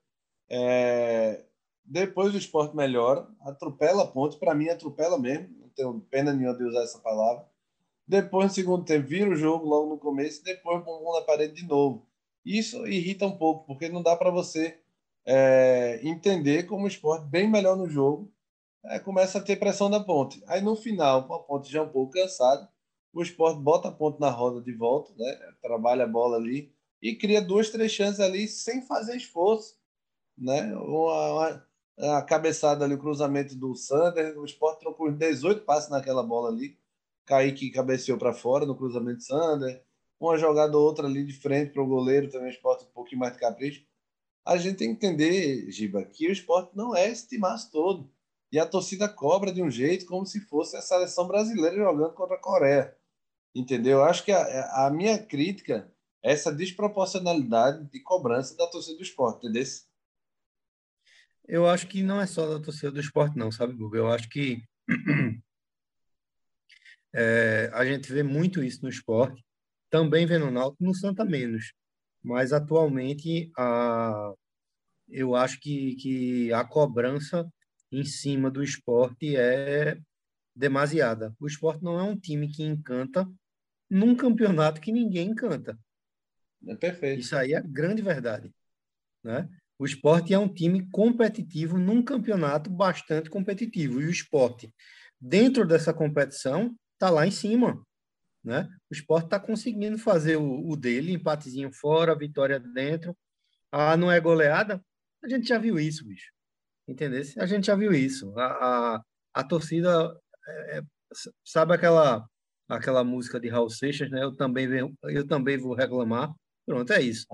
É, 0.50 1.44
depois 1.86 2.34
o 2.34 2.38
esporte 2.38 2.76
melhora, 2.76 3.28
atropela 3.42 4.04
a 4.04 4.08
ponte, 4.08 4.38
para 4.38 4.56
mim 4.56 4.70
atropela 4.70 5.20
mesmo, 5.20 5.50
não 5.60 5.70
tenho 5.70 6.00
pena 6.10 6.34
nenhuma 6.34 6.58
de 6.58 6.64
usar 6.64 6.84
essa 6.84 7.00
palavra. 7.00 7.46
Depois, 8.08 8.48
no 8.48 8.54
segundo 8.54 8.84
tempo, 8.84 9.08
vira 9.08 9.30
o 9.30 9.36
jogo 9.36 9.66
logo 9.66 9.90
no 9.90 9.98
começo, 9.98 10.44
depois 10.44 10.84
bumbum 10.84 11.14
na 11.14 11.22
parede 11.22 11.54
de 11.54 11.68
novo. 11.68 12.06
Isso 12.46 12.86
irrita 12.88 13.26
um 13.26 13.38
pouco, 13.38 13.66
porque 13.66 13.90
não 13.90 14.02
dá 14.02 14.16
para 14.16 14.30
você 14.30 14.78
é, 15.26 16.00
entender 16.04 16.64
como 16.64 16.84
o 16.84 16.88
esporte 16.88 17.26
bem 17.26 17.50
melhor 17.50 17.78
no 17.78 17.88
jogo 17.88 18.30
Começa 19.04 19.38
a 19.38 19.42
ter 19.42 19.56
pressão 19.56 19.90
da 19.90 20.00
ponte. 20.00 20.44
Aí 20.46 20.62
no 20.62 20.76
final, 20.76 21.32
a 21.34 21.40
ponte 21.40 21.72
já 21.72 21.82
um 21.82 21.90
pouco 21.90 22.14
cansada, 22.14 22.70
o 23.14 23.22
esporte 23.22 23.62
bota 23.62 23.88
a 23.88 23.92
ponte 23.92 24.20
na 24.20 24.30
roda 24.30 24.62
de 24.62 24.74
volta, 24.74 25.14
né? 25.16 25.54
trabalha 25.62 26.04
a 26.04 26.08
bola 26.08 26.36
ali 26.36 26.74
e 27.02 27.16
cria 27.16 27.42
duas, 27.42 27.70
três 27.70 27.92
chances 27.92 28.20
ali 28.20 28.48
sem 28.48 28.82
fazer 28.82 29.16
esforço. 29.16 29.78
Né? 30.38 30.76
Uma, 30.76 31.34
uma, 31.98 32.18
a 32.18 32.22
cabeçada 32.24 32.84
ali, 32.84 32.96
o 32.96 33.00
cruzamento 33.00 33.56
do 33.56 33.76
Sander, 33.76 34.38
o 34.38 34.44
esporte 34.44 34.80
trocou 34.80 35.12
18 35.12 35.64
passes 35.64 35.90
naquela 35.90 36.24
bola 36.24 36.50
ali. 36.50 36.78
Kaique 37.26 37.72
cabeceou 37.72 38.18
para 38.18 38.34
fora 38.34 38.66
no 38.66 38.76
cruzamento 38.76 39.20
de 39.20 39.26
Sander. 39.26 39.84
Uma 40.20 40.38
jogada 40.38 40.78
ou 40.78 40.84
outra 40.84 41.06
ali 41.06 41.24
de 41.26 41.34
frente 41.34 41.72
para 41.72 41.84
o 41.84 41.88
goleiro, 41.88 42.30
também 42.30 42.48
o 42.48 42.52
esporte 42.52 42.86
um 42.86 42.94
pouquinho 42.94 43.20
mais 43.20 43.34
de 43.34 43.40
capricho. 43.40 43.86
A 44.46 44.58
gente 44.58 44.78
tem 44.78 44.96
que 44.96 45.06
entender, 45.06 45.72
Giba, 45.72 46.04
que 46.04 46.28
o 46.28 46.32
esporte 46.32 46.76
não 46.76 46.96
é 46.96 47.10
esse 47.10 47.28
timaço 47.28 47.72
todo. 47.72 48.10
E 48.54 48.60
a 48.60 48.68
torcida 48.68 49.10
cobra 49.10 49.52
de 49.52 49.64
um 49.64 49.72
jeito 49.72 50.06
como 50.06 50.28
se 50.28 50.40
fosse 50.42 50.78
a 50.78 50.82
seleção 50.82 51.28
brasileira 51.28 51.76
jogando 51.76 52.14
contra 52.14 52.36
a 52.36 52.40
Coreia. 52.40 52.96
Entendeu? 53.56 53.98
Eu 53.98 54.04
acho 54.04 54.24
que 54.24 54.32
a, 54.32 54.86
a 54.86 54.92
minha 54.92 55.18
crítica 55.18 55.92
é 56.22 56.34
essa 56.34 56.54
desproporcionalidade 56.54 57.90
de 57.90 58.00
cobrança 58.02 58.56
da 58.56 58.68
torcida 58.68 58.98
do 58.98 59.02
esporte, 59.02 59.40
entendeu? 59.40 59.64
Eu 61.48 61.68
acho 61.68 61.88
que 61.88 62.04
não 62.04 62.22
é 62.22 62.28
só 62.28 62.48
da 62.48 62.64
torcida 62.64 62.92
do 62.92 63.00
esporte, 63.00 63.36
não, 63.36 63.52
sabe, 63.52 63.74
Google? 63.74 64.02
Eu 64.02 64.12
acho 64.12 64.30
que 64.30 64.64
é, 67.12 67.72
a 67.74 67.84
gente 67.84 68.14
vê 68.14 68.22
muito 68.22 68.64
isso 68.64 68.84
no 68.84 68.90
esporte, 68.90 69.44
também 69.90 70.28
vê 70.28 70.38
no 70.38 70.52
Náutico, 70.52 70.84
no 70.84 70.94
Santa 70.94 71.26
menos. 71.26 71.74
Mas 72.22 72.54
atualmente 72.54 73.52
a, 73.58 74.32
eu 75.10 75.36
acho 75.36 75.60
que, 75.60 75.96
que 75.96 76.54
a 76.54 76.64
cobrança 76.64 77.52
em 77.94 78.04
cima 78.04 78.50
do 78.50 78.64
esporte 78.64 79.36
é 79.36 80.00
demasiada. 80.56 81.36
O 81.40 81.48
esporte 81.48 81.84
não 81.84 82.00
é 82.00 82.04
um 82.04 82.18
time 82.18 82.48
que 82.48 82.64
encanta 82.64 83.30
num 83.90 84.16
campeonato 84.16 84.82
que 84.82 84.92
ninguém 84.92 85.30
encanta. 85.30 85.78
É 86.68 86.76
perfeito. 86.76 87.20
Isso 87.20 87.36
aí 87.36 87.54
é 87.54 87.58
a 87.58 87.62
grande 87.62 88.02
verdade. 88.02 88.52
Né? 89.24 89.48
O 89.78 89.86
esporte 89.86 90.34
é 90.34 90.40
um 90.40 90.52
time 90.52 90.88
competitivo 90.90 91.78
num 91.78 92.02
campeonato 92.02 92.70
bastante 92.70 93.30
competitivo. 93.30 94.02
E 94.02 94.06
o 94.06 94.10
esporte, 94.10 94.74
dentro 95.20 95.66
dessa 95.66 95.94
competição, 95.94 96.76
está 96.94 97.10
lá 97.10 97.28
em 97.28 97.32
cima. 97.32 97.86
Né? 98.44 98.68
O 98.90 98.94
esporte 98.94 99.26
está 99.26 99.40
conseguindo 99.40 99.98
fazer 99.98 100.38
o, 100.38 100.68
o, 100.68 100.76
dele, 100.76 101.14
empatezinho 101.14 101.72
fora, 101.72 102.18
vitória 102.18 102.60
dentro. 102.60 103.16
Ah, 103.72 103.96
não 103.96 104.12
é 104.12 104.20
goleada? 104.20 104.84
A 105.24 105.30
gente 105.30 105.48
já 105.48 105.58
viu 105.58 105.80
isso, 105.80 106.06
bicho. 106.06 106.32
Entendeu? 106.88 107.22
A 107.38 107.46
gente 107.46 107.68
já 107.68 107.76
viu 107.76 107.94
isso. 107.94 108.38
A, 108.38 108.46
a, 108.96 109.04
a 109.34 109.44
torcida, 109.44 110.16
é, 110.48 110.80
é 110.80 110.82
sabe 111.44 111.74
aquela 111.74 112.28
aquela 112.68 113.04
música 113.04 113.40
de 113.40 113.50
Raul 113.50 113.70
Seixas, 113.70 114.10
né? 114.10 114.24
Eu 114.24 114.36
também, 114.36 114.68
eu 115.04 115.28
também 115.28 115.58
vou 115.58 115.74
reclamar. 115.74 116.34
Pronto, 116.66 116.92
é 116.94 117.02
isso. 117.02 117.28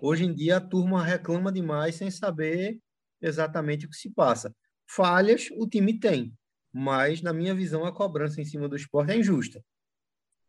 Hoje 0.00 0.24
em 0.24 0.34
dia 0.34 0.58
a 0.58 0.60
turma 0.60 1.02
reclama 1.02 1.50
demais 1.50 1.94
sem 1.94 2.10
saber 2.10 2.78
exatamente 3.20 3.86
o 3.86 3.88
que 3.88 3.96
se 3.96 4.10
passa. 4.10 4.54
Falhas 4.86 5.48
o 5.52 5.66
time 5.66 5.98
tem, 5.98 6.32
mas 6.72 7.22
na 7.22 7.32
minha 7.32 7.54
visão 7.54 7.84
a 7.84 7.92
cobrança 7.92 8.40
em 8.40 8.44
cima 8.44 8.68
do 8.68 8.76
esporte 8.76 9.12
é 9.12 9.16
injusta. 9.16 9.64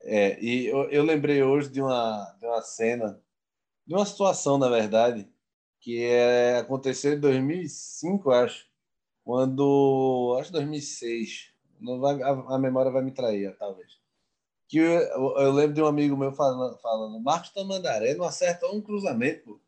É, 0.02 0.40
e 0.44 0.68
eu, 0.68 0.90
eu 0.90 1.04
lembrei 1.04 1.42
hoje 1.42 1.70
de 1.70 1.82
uma, 1.82 2.36
de 2.40 2.46
uma 2.46 2.62
cena, 2.62 3.20
de 3.88 3.96
uma 3.96 4.06
situação, 4.06 4.58
na 4.58 4.70
verdade, 4.70 5.28
que 5.86 6.04
é, 6.04 6.58
aconteceu 6.58 7.14
em 7.14 7.20
2005, 7.20 8.32
acho, 8.32 8.66
quando, 9.24 10.36
acho 10.40 10.52
2006, 10.52 11.54
não 11.80 12.00
vai, 12.00 12.22
a, 12.24 12.30
a 12.30 12.58
memória 12.58 12.92
vai 12.92 13.04
me 13.04 13.12
trair, 13.12 13.56
talvez 13.58 14.04
que 14.68 14.80
eu, 14.80 15.38
eu, 15.38 15.52
lembro 15.52 15.74
de 15.74 15.82
um 15.82 15.86
amigo 15.86 16.18
meu 16.18 16.32
falando, 16.32 16.78
falando 16.80 17.20
Marcos 17.20 17.52
Tamandaré 17.52 18.16
não 18.16 18.26
acerta 18.26 18.68
um 18.68 18.82
cruzamento. 18.82 19.44
Pô. 19.44 19.60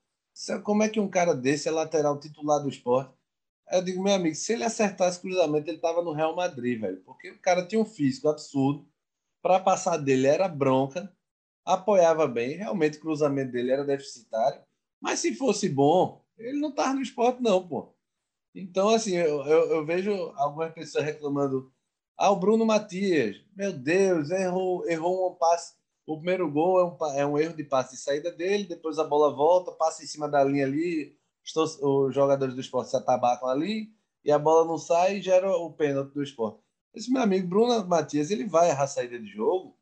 Como 0.63 0.83
é 0.83 0.89
que 0.89 0.99
um 0.99 1.09
cara 1.09 1.33
desse 1.33 1.67
é 1.67 1.71
lateral 1.71 2.19
titular 2.19 2.61
do 2.61 2.69
esporte? 2.69 3.13
Eu 3.71 3.83
digo, 3.83 4.01
meu 4.01 4.13
amigo, 4.13 4.35
se 4.35 4.53
ele 4.53 4.63
acertasse 4.63 5.19
cruzamento, 5.19 5.69
ele 5.69 5.77
tava 5.77 6.01
no 6.01 6.13
Real 6.13 6.35
Madrid, 6.35 6.79
velho. 6.79 7.01
Porque 7.05 7.31
o 7.31 7.39
cara 7.39 7.65
tinha 7.65 7.81
um 7.81 7.85
físico 7.85 8.29
absurdo. 8.29 8.87
Para 9.41 9.59
passar 9.59 9.97
dele 9.97 10.27
era 10.27 10.47
bronca, 10.47 11.11
apoiava 11.65 12.27
bem. 12.27 12.57
Realmente 12.57 12.97
o 12.97 13.01
cruzamento 13.01 13.51
dele 13.51 13.71
era 13.71 13.83
deficitário. 13.83 14.61
Mas 15.01 15.19
se 15.19 15.35
fosse 15.35 15.69
bom, 15.69 16.23
ele 16.37 16.59
não 16.59 16.71
tava 16.71 16.93
no 16.93 17.01
esporte, 17.01 17.41
não, 17.41 17.67
pô. 17.67 17.93
Então, 18.53 18.89
assim, 18.89 19.15
eu, 19.15 19.45
eu, 19.45 19.71
eu 19.71 19.85
vejo 19.85 20.11
algumas 20.35 20.73
pessoas 20.73 21.05
reclamando 21.05 21.71
ah, 22.17 22.31
o 22.31 22.35
Bruno 22.35 22.65
Matias, 22.65 23.35
meu 23.55 23.71
Deus, 23.71 24.31
errou, 24.31 24.87
errou 24.89 25.31
um 25.31 25.35
passe. 25.35 25.75
O 26.05 26.17
primeiro 26.17 26.49
gol 26.51 26.79
é 26.79 26.85
um, 26.85 27.15
é 27.17 27.25
um 27.25 27.37
erro 27.37 27.55
de 27.55 27.63
passe 27.63 27.95
de 27.95 28.01
saída 28.01 28.31
dele, 28.31 28.63
depois 28.63 28.97
a 28.97 29.03
bola 29.03 29.35
volta, 29.35 29.71
passa 29.71 30.03
em 30.03 30.07
cima 30.07 30.27
da 30.27 30.43
linha 30.43 30.65
ali, 30.65 31.15
os 31.81 32.15
jogadores 32.15 32.55
do 32.55 32.61
esporte 32.61 32.89
se 32.89 32.97
atabacam 32.97 33.47
ali, 33.47 33.91
e 34.25 34.31
a 34.31 34.39
bola 34.39 34.65
não 34.65 34.77
sai 34.77 35.17
e 35.17 35.21
gera 35.21 35.51
o 35.55 35.71
pênalti 35.71 36.13
do 36.13 36.23
esporte. 36.23 36.59
Esse 36.95 37.11
meu 37.11 37.21
amigo 37.21 37.47
Bruno 37.47 37.85
Matias, 37.87 38.31
ele 38.31 38.45
vai 38.45 38.69
errar 38.69 38.85
a 38.85 38.87
saída 38.87 39.19
de 39.19 39.27
jogo 39.27 39.76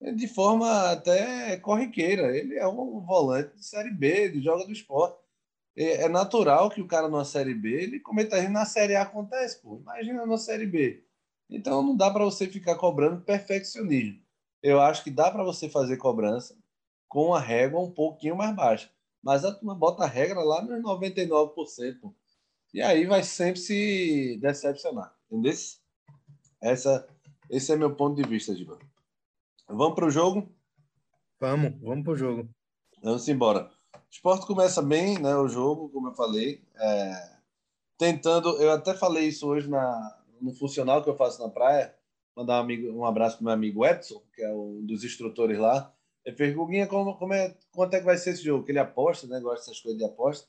de 0.00 0.28
forma 0.28 0.90
até 0.90 1.56
corriqueira. 1.58 2.36
Ele 2.36 2.56
é 2.56 2.66
um 2.66 3.00
volante 3.00 3.56
de 3.56 3.64
Série 3.64 3.90
B, 3.90 4.06
ele 4.06 4.42
joga 4.42 4.64
do 4.64 4.72
esporte. 4.72 5.18
É 5.76 6.08
natural 6.08 6.70
que 6.70 6.80
o 6.80 6.86
cara 6.86 7.08
numa 7.08 7.24
Série 7.24 7.54
B, 7.54 7.70
ele 7.70 8.00
cometa 8.00 8.38
erro 8.38 8.50
na 8.50 8.64
Série 8.64 8.96
A 8.96 9.02
acontece, 9.02 9.60
pô. 9.60 9.76
Imagina 9.76 10.24
na 10.24 10.38
Série 10.38 10.66
B. 10.66 11.04
Então 11.50 11.82
não 11.82 11.94
dá 11.94 12.10
para 12.10 12.24
você 12.24 12.46
ficar 12.46 12.76
cobrando 12.76 13.20
perfeccionismo. 13.20 14.18
Eu 14.62 14.80
acho 14.80 15.04
que 15.04 15.10
dá 15.10 15.30
para 15.30 15.44
você 15.44 15.68
fazer 15.68 15.98
cobrança 15.98 16.56
com 17.08 17.34
a 17.34 17.40
régua 17.40 17.80
um 17.80 17.90
pouquinho 17.90 18.36
mais 18.36 18.54
baixa. 18.54 18.90
Mas 19.22 19.44
a 19.44 19.52
turma 19.52 19.74
bota 19.74 20.04
a 20.04 20.08
regra 20.08 20.40
lá 20.40 20.62
nos 20.62 20.82
99%. 20.82 22.14
E 22.72 22.80
aí 22.80 23.06
vai 23.06 23.22
sempre 23.22 23.60
se 23.60 24.38
decepcionar. 24.40 25.14
Entendeu? 25.30 25.52
Essa, 26.60 27.06
esse 27.50 27.72
é 27.72 27.76
meu 27.76 27.94
ponto 27.94 28.20
de 28.20 28.28
vista, 28.28 28.54
Giba. 28.54 28.78
Vamos 29.68 29.94
para 29.94 30.06
o 30.06 30.10
jogo? 30.10 30.48
Vamos, 31.40 31.74
vamos 31.80 32.04
para 32.04 32.12
o 32.12 32.16
jogo. 32.16 32.48
Vamos 33.02 33.28
embora. 33.28 33.68
O 33.94 33.98
esporte 34.10 34.46
começa 34.46 34.80
bem, 34.80 35.18
né? 35.18 35.34
O 35.36 35.48
jogo, 35.48 35.88
como 35.88 36.08
eu 36.08 36.14
falei. 36.14 36.62
É... 36.76 37.36
Tentando, 37.98 38.60
eu 38.62 38.70
até 38.70 38.94
falei 38.94 39.26
isso 39.26 39.46
hoje 39.48 39.68
na, 39.68 40.18
no 40.40 40.54
funcional 40.54 41.02
que 41.02 41.10
eu 41.10 41.16
faço 41.16 41.42
na 41.42 41.48
praia, 41.48 41.94
mandar 42.36 42.58
um, 42.58 42.60
amigo, 42.60 42.92
um 42.92 43.04
abraço 43.04 43.38
para 43.38 43.44
meu 43.44 43.54
amigo 43.54 43.84
Edson, 43.84 44.22
que 44.34 44.42
é 44.42 44.52
um 44.52 44.84
dos 44.84 45.02
instrutores 45.02 45.58
lá. 45.58 45.92
Ele 46.24 46.36
fez, 46.36 46.54
Guguinha, 46.54 46.86
como, 46.86 47.16
como 47.16 47.34
é, 47.34 47.56
quanto 47.72 47.94
é 47.94 47.98
que 47.98 48.04
vai 48.04 48.18
ser 48.18 48.30
esse 48.30 48.42
jogo? 48.42 48.64
Que 48.64 48.72
ele 48.72 48.78
aposta, 48.78 49.26
né? 49.26 49.40
Gosta 49.40 49.66
dessas 49.66 49.80
coisas 49.80 49.98
de 49.98 50.04
aposta. 50.04 50.46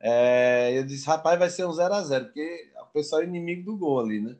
É, 0.00 0.76
eu 0.76 0.84
disse, 0.84 1.06
rapaz, 1.06 1.38
vai 1.38 1.50
ser 1.50 1.66
um 1.66 1.72
0 1.72 1.94
a 1.94 2.02
0 2.02 2.24
porque 2.26 2.72
o 2.80 2.92
pessoal 2.92 3.22
é 3.22 3.24
inimigo 3.24 3.64
do 3.64 3.76
gol 3.76 4.00
ali, 4.00 4.20
né? 4.20 4.36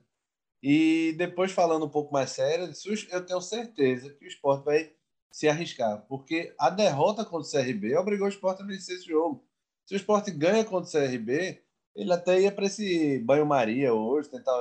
E 0.62 1.14
depois, 1.16 1.52
falando 1.52 1.86
um 1.86 1.90
pouco 1.90 2.12
mais 2.12 2.30
sério, 2.30 2.72
eu, 3.10 3.26
tenho 3.26 3.40
certeza 3.40 4.10
que 4.10 4.24
o 4.24 4.28
esporte 4.28 4.64
vai 4.64 4.92
se 5.30 5.48
arriscar, 5.48 6.04
porque 6.08 6.54
a 6.58 6.70
derrota 6.70 7.24
contra 7.24 7.46
o 7.46 7.50
CRB 7.50 7.96
obrigou 7.96 8.26
o 8.26 8.30
esporte 8.30 8.62
a 8.62 8.66
vencer 8.66 8.96
esse 8.96 9.06
jogo. 9.06 9.44
Se 9.84 9.94
o 9.94 9.96
esporte 9.96 10.30
ganha 10.30 10.64
contra 10.64 10.88
o 10.88 10.92
CRB, 10.92 11.62
ele 11.94 12.12
até 12.12 12.40
ia 12.40 12.50
para 12.50 12.66
esse 12.66 13.18
banho-maria 13.20 13.92
hoje, 13.92 14.30
tentar, 14.30 14.56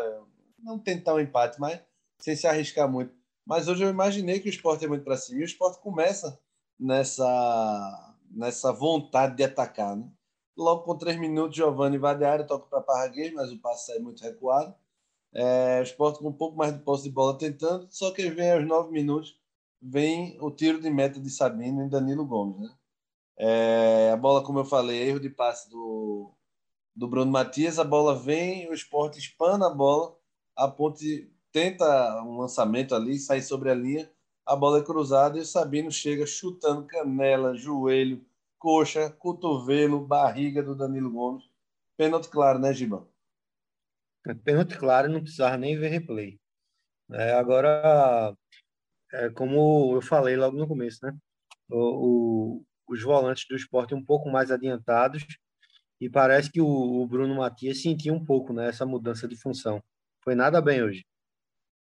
não 0.60 0.78
tentar 0.78 1.16
um 1.16 1.20
empate, 1.20 1.60
mas 1.60 1.82
sem 2.20 2.36
se 2.36 2.46
arriscar 2.46 2.92
muito. 2.92 3.14
Mas 3.46 3.68
hoje 3.68 3.84
eu 3.84 3.90
imaginei 3.90 4.40
que 4.40 4.50
o 4.50 4.50
esporte 4.50 4.86
é 4.86 4.88
muito 4.88 5.04
para 5.04 5.18
cima 5.18 5.40
e 5.40 5.44
o 5.44 5.46
esporte 5.46 5.80
começa 5.80 6.40
nessa, 6.80 8.16
nessa 8.30 8.72
vontade 8.72 9.36
de 9.36 9.44
atacar. 9.44 9.96
Né? 9.96 10.10
Logo 10.58 10.84
com 10.84 10.98
três 10.98 11.20
minutos, 11.20 11.56
Giovanni 11.56 11.98
vai 11.98 12.18
de 12.18 12.26
área, 12.26 12.46
toca 12.46 12.68
para 12.68 12.82
Parraguês, 12.82 13.34
mas 13.34 13.52
o 13.52 13.60
passe 13.60 13.88
sai 13.88 14.00
muito 14.00 14.24
recuado. 14.24 14.74
É, 15.36 15.80
o 15.82 15.84
esporte 15.84 16.20
com 16.20 16.30
um 16.30 16.34
pouco 16.34 16.56
mais 16.58 16.74
de 16.74 16.80
posse 16.80 17.04
de 17.04 17.10
bola 17.10 17.38
tentando, 17.38 17.88
só 17.92 18.12
que 18.12 18.30
vem 18.30 18.54
aos 18.54 18.66
nove 18.66 18.90
minutos, 18.90 19.38
vem 19.82 20.38
o 20.42 20.50
tiro 20.50 20.80
de 20.80 20.90
meta 20.90 21.20
de 21.20 21.30
Sabino 21.30 21.86
e 21.86 21.90
Danilo 21.90 22.26
Gomes. 22.26 22.62
Né? 22.62 22.74
É, 23.38 24.12
a 24.14 24.18
bola, 24.18 24.42
como 24.42 24.60
eu 24.60 24.66
falei, 24.66 25.10
erro 25.10 25.20
de 25.20 25.30
passe 25.30 25.70
do, 25.70 26.32
do 26.96 27.06
Bruno 27.08 27.32
Matias, 27.32 27.78
a 27.78 27.84
bola 27.84 28.16
vem, 28.16 28.70
o 28.70 28.74
esporte 28.74 29.20
espana 29.20 29.68
a 29.68 29.70
bola, 29.70 30.16
a 30.56 30.70
ponte 30.70 31.30
tenta 31.52 32.24
um 32.24 32.38
lançamento 32.38 32.96
ali, 32.96 33.20
sai 33.20 33.42
sobre 33.42 33.70
a 33.70 33.76
linha, 33.76 34.10
a 34.46 34.56
bola 34.56 34.80
é 34.80 34.84
cruzada 34.84 35.38
e 35.38 35.42
o 35.42 35.46
Sabino 35.46 35.92
chega 35.92 36.26
chutando 36.26 36.88
canela, 36.88 37.56
joelho, 37.56 38.26
coxa, 38.58 39.10
cotovelo, 39.10 40.00
barriga 40.00 40.64
do 40.64 40.76
Danilo 40.76 41.12
Gomes. 41.12 41.44
Pênalti 41.98 42.30
claro, 42.30 42.58
né, 42.60 42.74
Gibão? 42.74 43.08
Pênalti 44.34 44.78
claro, 44.78 45.10
não 45.10 45.22
precisava 45.22 45.58
nem 45.58 45.78
ver 45.78 45.90
replay. 45.90 46.40
É, 47.12 47.34
agora, 47.34 48.36
é, 49.14 49.30
como 49.30 49.96
eu 49.96 50.02
falei 50.02 50.36
logo 50.36 50.58
no 50.58 50.68
começo, 50.68 51.06
né? 51.06 51.16
O, 51.70 52.58
o, 52.58 52.66
os 52.88 53.02
volantes 53.02 53.46
do 53.48 53.56
esporte 53.56 53.94
um 53.94 54.04
pouco 54.04 54.30
mais 54.30 54.52
adiantados 54.52 55.26
e 56.00 56.10
parece 56.10 56.52
que 56.52 56.62
o, 56.62 56.68
o 56.68 57.08
Bruno 57.08 57.36
Matias 57.36 57.82
sentiu 57.82 58.14
um 58.14 58.24
pouco 58.24 58.54
né, 58.54 58.68
essa 58.70 58.86
mudança 58.86 59.28
de 59.28 59.36
função. 59.36 59.84
Foi 60.24 60.36
nada 60.36 60.62
bem 60.62 60.84
hoje. 60.84 61.06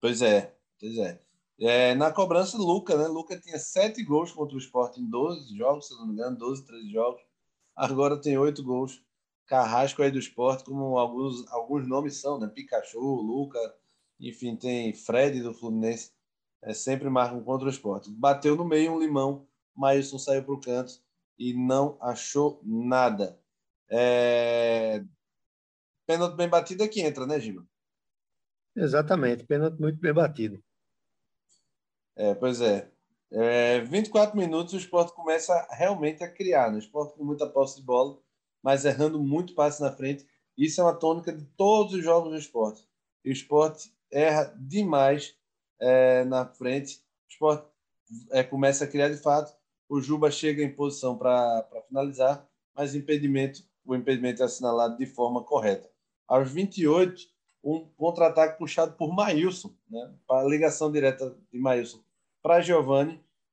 Pois 0.01 0.23
é, 0.23 0.55
pois 0.79 0.97
é. 0.99 1.21
é 1.61 1.95
na 1.95 2.13
cobrança, 2.13 2.57
Luca, 2.57 2.97
né? 2.97 3.07
Luca 3.09 3.39
tinha 3.39 3.59
sete 3.59 4.03
gols 4.05 4.33
contra 4.33 4.55
o 4.55 4.61
Sport 4.61 4.97
em 4.97 5.09
12 5.09 5.57
jogos, 5.57 5.89
se 5.89 5.95
não 5.95 6.07
me 6.07 6.15
engano, 6.15 6.39
12, 6.39 6.65
13 6.65 6.91
jogos. 6.91 7.23
Agora 7.75 8.21
tem 8.21 8.39
oito 8.39 8.63
gols. 8.63 9.03
Carrasco 9.49 10.03
aí 10.03 10.11
do 10.11 10.19
esporte, 10.19 10.63
como 10.63 10.99
alguns, 10.99 11.51
alguns 11.51 11.89
nomes 11.89 12.21
são, 12.21 12.39
né? 12.39 12.47
Pikachu, 12.47 13.01
Luca, 13.01 13.59
enfim, 14.21 14.55
tem 14.55 14.93
Fred 14.93 15.43
do 15.43 15.55
Fluminense. 15.55 16.13
É, 16.63 16.75
sempre 16.75 17.09
marcam 17.09 17.43
contra 17.43 17.67
o 17.67 17.71
esporte. 17.71 18.11
Bateu 18.11 18.55
no 18.55 18.65
meio 18.65 18.93
um 18.93 19.01
limão, 19.01 19.49
Maílson 19.75 20.19
saiu 20.19 20.45
para 20.45 20.55
o 20.55 20.61
canto 20.61 20.93
e 21.39 21.55
não 21.55 21.97
achou 22.01 22.61
nada. 22.65 23.41
É... 23.89 25.03
Pênalti 26.07 26.37
bem 26.37 26.49
batido 26.49 26.83
é 26.83 26.89
que 26.89 27.01
entra, 27.01 27.27
né, 27.27 27.41
Gima? 27.41 27.67
Exatamente, 28.77 29.45
pênalti 29.45 29.81
muito 29.81 29.99
bem 29.99 30.13
batido. 30.13 30.63
É, 32.17 32.35
pois 32.35 32.61
é. 32.61 32.91
é. 33.31 33.81
24 33.81 34.37
minutos 34.37 34.75
o 34.75 34.79
esporte 34.79 35.15
começa 35.15 35.67
realmente 35.71 36.23
a 36.25 36.31
criar. 36.31 36.71
Né? 36.71 36.77
O 36.77 36.81
esporte 36.81 37.17
com 37.17 37.25
muita 37.25 37.49
posse 37.49 37.77
de 37.77 37.87
bola, 37.87 38.19
mas 38.63 38.85
errando 38.85 39.19
muito 39.19 39.55
passe 39.55 39.81
na 39.81 39.93
frente. 39.93 40.27
Isso 40.57 40.81
é 40.81 40.85
uma 40.85 40.95
tônica 40.95 41.33
de 41.33 41.45
todos 41.57 41.95
os 41.95 42.03
jogos 42.03 42.31
do 42.31 42.39
esporte. 42.39 42.87
E 43.25 43.31
o 43.31 43.33
esporte 43.33 43.93
erra 44.11 44.55
demais 44.59 45.37
é, 45.81 46.25
na 46.25 46.47
frente. 46.47 46.97
O 46.97 47.33
esporte 47.33 47.67
é, 48.31 48.43
começa 48.43 48.85
a 48.85 48.89
criar 48.89 49.09
de 49.09 49.19
fato. 49.19 49.57
O 49.89 50.01
Juba 50.01 50.31
chega 50.31 50.63
em 50.63 50.75
posição 50.75 51.17
para 51.17 51.67
finalizar, 51.89 52.47
mas 52.75 52.95
impedimento, 52.95 53.63
o 53.85 53.95
impedimento 53.95 54.43
é 54.43 54.47
assinalado 54.47 54.99
de 54.99 55.07
forma 55.07 55.43
correta. 55.43 55.89
Aos 56.27 56.51
28, 56.51 57.23
um 57.65 57.89
contra-ataque 57.97 58.59
puxado 58.59 58.93
por 58.97 59.15
Maílson, 59.15 59.75
né? 59.89 60.15
a 60.31 60.45
ligação 60.45 60.93
direta 60.93 61.35
de 61.51 61.59
Maílson 61.59 62.03
para. 62.43 62.63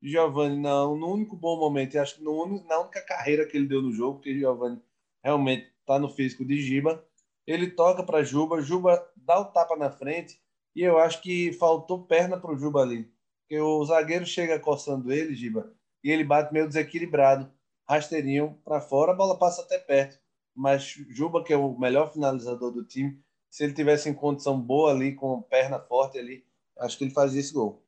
Giovani, 0.02 0.60
não, 0.60 0.96
no 0.96 1.12
único 1.12 1.36
bom 1.36 1.58
momento, 1.58 1.96
e 1.96 1.98
acho 1.98 2.18
que 2.18 2.24
no, 2.24 2.64
na 2.68 2.80
única 2.80 3.02
carreira 3.02 3.46
que 3.46 3.58
ele 3.58 3.68
deu 3.68 3.82
no 3.82 3.92
jogo, 3.92 4.16
porque 4.16 4.38
Giovani 4.38 4.80
realmente 5.26 5.74
está 5.80 5.98
no 5.98 6.08
físico 6.08 6.46
de 6.46 6.62
Giba, 6.62 7.04
ele 7.48 7.72
toca 7.72 8.04
para 8.04 8.24
Juba, 8.24 8.62
Juba 8.62 9.04
dá 9.18 9.40
o 9.40 9.46
tapa 9.46 9.76
na 9.76 9.90
frente, 9.90 10.40
e 10.76 10.84
eu 10.84 11.00
acho 11.00 11.20
que 11.20 11.52
faltou 11.54 12.06
perna 12.06 12.40
para 12.40 12.54
o 12.54 12.58
Juba 12.58 12.84
ali. 12.84 13.12
Porque 13.42 13.60
o 13.60 13.84
zagueiro 13.84 14.26
chega 14.26 14.60
coçando 14.60 15.12
ele, 15.12 15.34
Giba, 15.34 15.74
e 16.04 16.12
ele 16.12 16.24
bate 16.24 16.54
meio 16.54 16.68
desequilibrado, 16.68 17.52
rasteirinho 17.90 18.62
para 18.64 18.80
fora, 18.80 19.14
a 19.14 19.16
bola 19.16 19.38
passa 19.38 19.64
até 19.64 19.80
perto. 19.80 20.20
Mas 20.54 20.84
Juba, 20.84 21.44
que 21.44 21.52
é 21.52 21.58
o 21.58 21.78
melhor 21.78 22.14
finalizador 22.14 22.72
do 22.72 22.86
time, 22.86 23.20
se 23.50 23.64
ele 23.64 23.74
tivesse 23.74 24.08
em 24.08 24.14
condição 24.14 24.62
boa 24.62 24.92
ali, 24.92 25.16
com 25.16 25.42
perna 25.42 25.80
forte 25.80 26.20
ali, 26.20 26.46
acho 26.78 27.00
que 27.00 27.04
ele 27.04 27.14
fazia 27.14 27.40
esse 27.40 27.52
gol. 27.52 27.84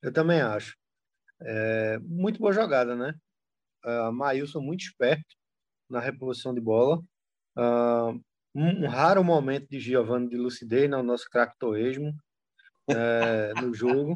Eu 0.00 0.12
também 0.12 0.40
acho. 0.40 0.74
É, 1.42 1.98
muito 1.98 2.40
boa 2.40 2.52
jogada, 2.52 2.96
né? 2.96 3.14
Uh, 3.84 4.12
Maílson 4.12 4.60
muito 4.60 4.82
esperto 4.82 5.39
na 5.90 6.00
reposição 6.00 6.54
de 6.54 6.60
bola. 6.60 7.02
Uh, 7.56 8.20
um, 8.54 8.84
um, 8.84 8.88
raro 8.88 9.22
momento 9.22 9.68
de 9.68 9.78
Giovanni 9.78 10.28
de 10.28 10.36
lucidez, 10.36 10.88
no 10.88 11.02
nosso 11.02 11.28
craque 11.28 11.58
Torresmo, 11.58 12.14
é, 12.88 13.52
no 13.60 13.72
jogo. 13.74 14.14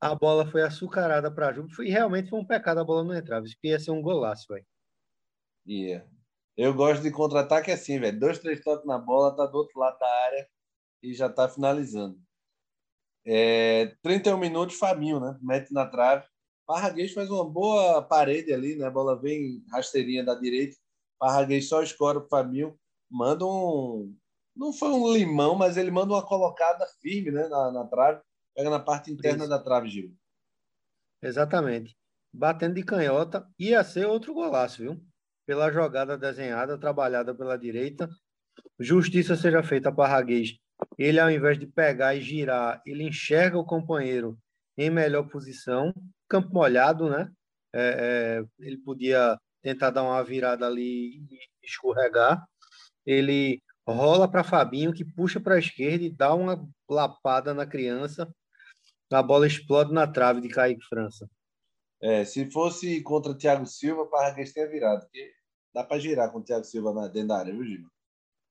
A 0.00 0.14
bola 0.14 0.46
foi 0.46 0.62
açucarada 0.62 1.30
para 1.30 1.52
Juba. 1.52 1.68
Foi, 1.74 1.88
realmente 1.88 2.28
foi 2.28 2.38
um 2.38 2.46
pecado 2.46 2.78
a 2.78 2.84
bola 2.84 3.04
não 3.04 3.14
entrar. 3.14 3.42
Isso 3.44 3.56
ia 3.62 3.78
ser 3.78 3.90
um 3.90 4.02
golaço. 4.02 4.46
Yeah. 5.66 6.06
Eu 6.56 6.74
gosto 6.74 7.02
de 7.02 7.10
contra-ataque 7.10 7.70
assim, 7.70 7.98
velho. 7.98 8.18
Dois, 8.18 8.38
três 8.38 8.60
toques 8.62 8.86
na 8.86 8.98
bola, 8.98 9.34
tá 9.34 9.46
do 9.46 9.58
outro 9.58 9.78
lado 9.78 9.98
da 9.98 10.08
área 10.24 10.48
e 11.02 11.14
já 11.14 11.28
tá 11.28 11.48
finalizando. 11.48 12.18
É, 13.24 13.96
31 14.02 14.38
minutos, 14.38 14.76
Fabinho, 14.76 15.18
né? 15.18 15.36
Mete 15.42 15.72
na 15.72 15.86
trave. 15.86 16.26
Parraguês 16.66 17.12
faz 17.12 17.30
uma 17.30 17.48
boa 17.48 18.02
parede 18.02 18.52
ali, 18.52 18.76
né? 18.76 18.86
A 18.86 18.90
bola 18.90 19.20
vem 19.20 19.64
rasteirinha 19.70 20.24
da 20.24 20.34
direita. 20.34 20.76
Parraguês 21.18 21.68
só 21.68 21.82
escora 21.82 22.18
o 22.18 22.28
Fabinho. 22.28 22.78
Manda 23.10 23.46
um. 23.46 24.14
Não 24.54 24.72
foi 24.72 24.88
um 24.88 25.12
limão, 25.12 25.54
mas 25.54 25.76
ele 25.76 25.90
manda 25.90 26.12
uma 26.12 26.26
colocada 26.26 26.86
firme 27.00 27.30
né? 27.30 27.46
na, 27.48 27.70
na 27.70 27.86
trave. 27.86 28.20
Pega 28.54 28.70
na 28.70 28.80
parte 28.80 29.12
interna 29.12 29.44
Isso. 29.44 29.50
da 29.50 29.58
trave, 29.58 29.88
Gil. 29.88 30.14
Exatamente. 31.22 31.96
Batendo 32.32 32.74
de 32.74 32.82
canhota. 32.82 33.46
Ia 33.58 33.84
ser 33.84 34.06
outro 34.06 34.34
golaço, 34.34 34.82
viu? 34.82 35.00
pela 35.46 35.70
jogada 35.70 36.18
desenhada, 36.18 36.76
trabalhada 36.76 37.32
pela 37.32 37.56
direita. 37.56 38.10
Justiça 38.78 39.36
seja 39.36 39.62
feita 39.62 39.92
para 39.92 40.10
Raguês. 40.10 40.58
Ele, 40.98 41.20
ao 41.20 41.30
invés 41.30 41.58
de 41.58 41.66
pegar 41.66 42.14
e 42.14 42.20
girar, 42.20 42.82
ele 42.84 43.04
enxerga 43.04 43.56
o 43.56 43.64
companheiro 43.64 44.36
em 44.76 44.90
melhor 44.90 45.28
posição. 45.28 45.92
Campo 46.28 46.52
molhado, 46.52 47.08
né? 47.08 47.30
É, 47.74 48.40
é, 48.40 48.44
ele 48.58 48.78
podia 48.78 49.38
tentar 49.62 49.90
dar 49.90 50.02
uma 50.02 50.22
virada 50.22 50.66
ali 50.66 51.18
e 51.30 51.38
escorregar. 51.62 52.44
Ele 53.04 53.62
rola 53.86 54.30
para 54.30 54.44
Fabinho, 54.44 54.92
que 54.92 55.04
puxa 55.04 55.40
para 55.40 55.54
a 55.54 55.58
esquerda 55.58 56.04
e 56.04 56.10
dá 56.10 56.34
uma 56.34 56.66
lapada 56.88 57.54
na 57.54 57.66
criança. 57.66 58.28
A 59.10 59.22
bola 59.22 59.46
explode 59.46 59.92
na 59.92 60.06
trave 60.06 60.40
de 60.40 60.48
Kaique 60.48 60.84
França. 60.88 61.28
É, 62.00 62.24
se 62.24 62.50
fosse 62.50 63.02
contra 63.02 63.36
Thiago 63.36 63.64
Silva, 63.66 64.06
Parraguês 64.06 64.52
teria 64.52 64.70
virado, 64.70 65.02
porque 65.02 65.32
dá 65.72 65.84
para 65.84 65.98
girar 65.98 66.30
com 66.30 66.40
o 66.40 66.42
Thiago 66.42 66.64
Silva 66.64 66.92
na, 66.92 67.08
dentro 67.08 67.28
da 67.28 67.38
área, 67.38 67.52
viu, 67.52 67.64
Gima? 67.64 67.90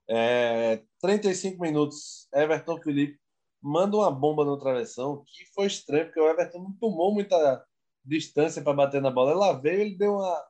É, 0.08 0.84
35 1.02 1.62
minutos, 1.62 2.28
Everton 2.34 2.80
Felipe 2.82 3.20
manda 3.65 3.97
uma 3.97 4.12
bomba 4.12 4.45
no 4.45 4.58
travessão, 4.58 5.23
que 5.25 5.45
foi 5.54 5.67
estranho, 5.67 6.06
porque 6.06 6.19
o 6.19 6.30
Everton 6.30 6.60
não 6.60 6.73
tomou 6.73 7.13
muita 7.13 7.65
distância 8.04 8.62
para 8.62 8.73
bater 8.73 9.01
na 9.01 9.10
bola. 9.10 9.32
Ela 9.32 9.54
veio, 9.54 9.82
ele 9.82 9.97
deu 9.97 10.15
uma, 10.15 10.45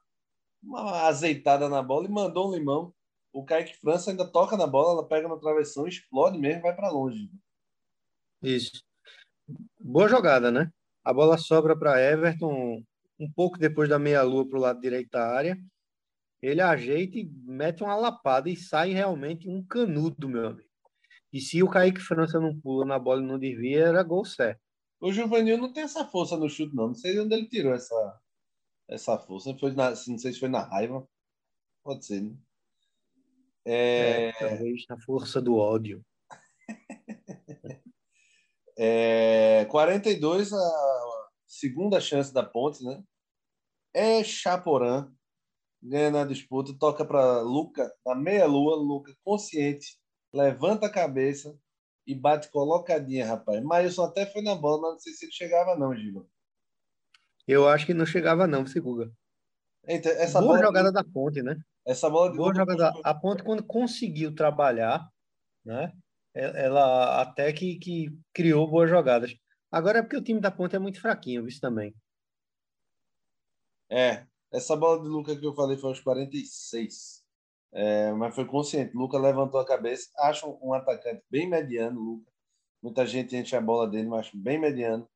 uma 0.64 1.02
azeitada 1.04 1.70
na 1.70 1.82
bola 1.82 2.06
e 2.06 2.12
mandou 2.12 2.50
um 2.50 2.56
limão. 2.56 2.94
O 3.32 3.44
Kaique 3.46 3.78
França 3.78 4.12
ainda 4.12 4.26
toca 4.26 4.58
na 4.58 4.68
bola, 4.68 5.00
ela 5.00 5.08
pega 5.08 5.28
no 5.28 5.40
travessão, 5.40 5.88
explode 5.88 6.38
mesmo 6.38 6.62
vai 6.64 6.76
para 6.76 6.90
longe. 6.90 7.30
Isso. 8.42 8.84
Boa 9.80 10.08
jogada, 10.08 10.52
né? 10.52 10.72
A 11.04 11.14
bola 11.14 11.38
sobra 11.38 11.78
para 11.78 12.02
Everton 12.02 12.84
um 13.20 13.32
pouco 13.32 13.58
depois 13.58 13.88
da 13.88 13.98
meia-lua 13.98 14.48
para 14.48 14.58
o 14.58 14.62
lado 14.62 14.82
direito 14.82 15.12
da 15.12 15.26
área 15.26 15.58
ele 16.42 16.62
ajeita 16.62 17.18
e 17.18 17.26
mete 17.44 17.84
uma 17.84 17.96
lapada 17.96 18.50
e 18.50 18.56
sai 18.56 18.92
realmente 18.92 19.50
um 19.50 19.64
canudo, 19.64 20.30
meu 20.30 20.48
amigo. 20.48 20.70
E 21.36 21.42
se 21.42 21.62
o 21.62 21.70
Kaique 21.70 22.00
França 22.00 22.40
não 22.40 22.58
pula 22.58 22.86
na 22.86 22.98
bola 22.98 23.22
e 23.22 23.26
não 23.26 23.38
desvia, 23.38 23.88
era 23.88 24.02
gol 24.02 24.24
certo. 24.24 24.62
O 25.02 25.12
Juvenil 25.12 25.58
não 25.58 25.74
tem 25.74 25.84
essa 25.84 26.06
força 26.06 26.38
no 26.38 26.50
chute, 26.50 26.74
não. 26.74 26.88
Não 26.88 26.96
sei 26.96 27.12
de 27.12 27.20
onde 27.20 27.36
ele 27.36 27.50
tirou 27.50 27.74
essa, 27.74 28.22
essa 28.88 29.20
força. 29.20 29.54
Foi 29.58 29.74
na, 29.74 29.90
não 29.90 30.18
sei 30.18 30.32
se 30.32 30.40
foi 30.40 30.48
na 30.48 30.62
raiva. 30.62 31.06
Pode 31.84 32.06
ser, 32.06 32.22
né? 32.22 32.38
É... 33.66 34.30
é 34.30 34.32
talvez 34.32 34.86
na 34.88 34.98
força 35.02 35.42
do 35.42 35.58
ódio. 35.58 36.06
é, 38.78 39.66
42, 39.70 40.54
a 40.54 41.30
segunda 41.46 42.00
chance 42.00 42.34
da 42.34 42.44
Ponte, 42.44 42.82
né? 42.82 43.04
É 43.94 44.24
Chaporã 44.24 45.12
ganha 45.84 46.12
na 46.12 46.24
disputa, 46.24 46.74
toca 46.80 47.04
para 47.04 47.42
Luca 47.42 47.94
na 48.06 48.16
meia-lua, 48.16 48.78
Luca 48.78 49.14
consciente, 49.22 50.00
levanta 50.36 50.86
a 50.86 50.92
cabeça 50.92 51.58
e 52.06 52.14
bate 52.14 52.50
colocadinha, 52.50 53.26
rapaz. 53.26 53.64
Maílson 53.64 54.04
até 54.04 54.26
foi 54.26 54.42
na 54.42 54.54
bola, 54.54 54.82
mas 54.82 54.92
não 54.92 55.00
sei 55.00 55.14
se 55.14 55.26
ele 55.26 55.32
chegava 55.32 55.76
não, 55.76 55.96
Giba. 55.96 56.28
Eu 57.48 57.68
acho 57.68 57.86
que 57.86 57.94
não 57.94 58.06
chegava 58.06 58.46
não, 58.46 58.66
Seguga. 58.68 59.12
Então, 59.88 60.12
essa 60.14 60.40
Boa 60.40 60.54
bola 60.54 60.66
jogada 60.66 60.92
da 60.92 61.04
ponte, 61.04 61.42
né? 61.42 61.56
Essa 61.86 62.10
bola 62.10 62.32
de 62.32 62.38
Boa 62.38 62.54
jogada. 62.54 62.94
A 63.04 63.14
ponte, 63.14 63.44
quando 63.44 63.64
conseguiu 63.64 64.34
trabalhar, 64.34 65.08
né? 65.64 65.94
Ela 66.34 67.22
até 67.22 67.54
que, 67.54 67.78
que 67.78 68.08
criou 68.34 68.70
boas 68.70 68.90
jogadas. 68.90 69.34
Agora 69.72 70.00
é 70.00 70.02
porque 70.02 70.18
o 70.18 70.24
time 70.24 70.42
da 70.42 70.52
ponte 70.52 70.76
é 70.76 70.80
muito 70.80 71.00
fraquinho, 71.00 71.48
isso 71.48 71.62
também. 71.62 71.96
É, 73.90 74.26
essa 74.52 74.76
bola 74.76 75.02
de 75.02 75.08
Luca 75.08 75.36
que 75.36 75.46
eu 75.46 75.54
falei 75.54 75.78
foi 75.78 75.92
aos 75.92 76.00
46. 76.02 77.25
É, 77.76 78.14
mas 78.14 78.34
foi 78.34 78.46
consciente. 78.46 78.96
Luca 78.96 79.18
levantou 79.18 79.60
a 79.60 79.66
cabeça. 79.66 80.10
Acho 80.18 80.58
um 80.62 80.74
atacante 80.74 81.22
bem 81.30 81.50
mediano, 81.50 82.00
Luca. 82.00 82.32
Muita 82.82 83.06
gente 83.06 83.36
enche 83.36 83.56
a 83.56 83.62
bola 83.62 83.88
dele, 83.88 84.08
mas 84.08 84.28
acho 84.28 84.38
bem 84.38 84.58
mediano. 84.58 85.08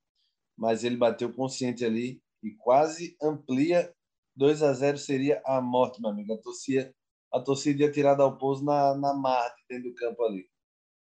Mas 0.57 0.83
ele 0.83 0.97
bateu 0.97 1.33
consciente 1.33 1.85
ali 1.85 2.21
e 2.43 2.51
quase 2.51 3.15
amplia. 3.21 3.93
2 4.35 4.61
a 4.63 4.73
0 4.73 4.97
seria 4.97 5.41
a 5.45 5.61
morte, 5.61 6.01
meu 6.01 6.09
amigo. 6.11 6.33
A 6.33 6.37
torcida, 6.37 6.93
a 7.31 7.39
torcida 7.39 7.83
ia 7.83 7.91
tirar 7.91 8.19
ao 8.19 8.37
pouso 8.37 8.63
na, 8.63 8.95
na 8.95 9.13
Marte, 9.13 9.63
dentro 9.69 9.89
do 9.89 9.95
campo 9.95 10.23
ali. 10.23 10.45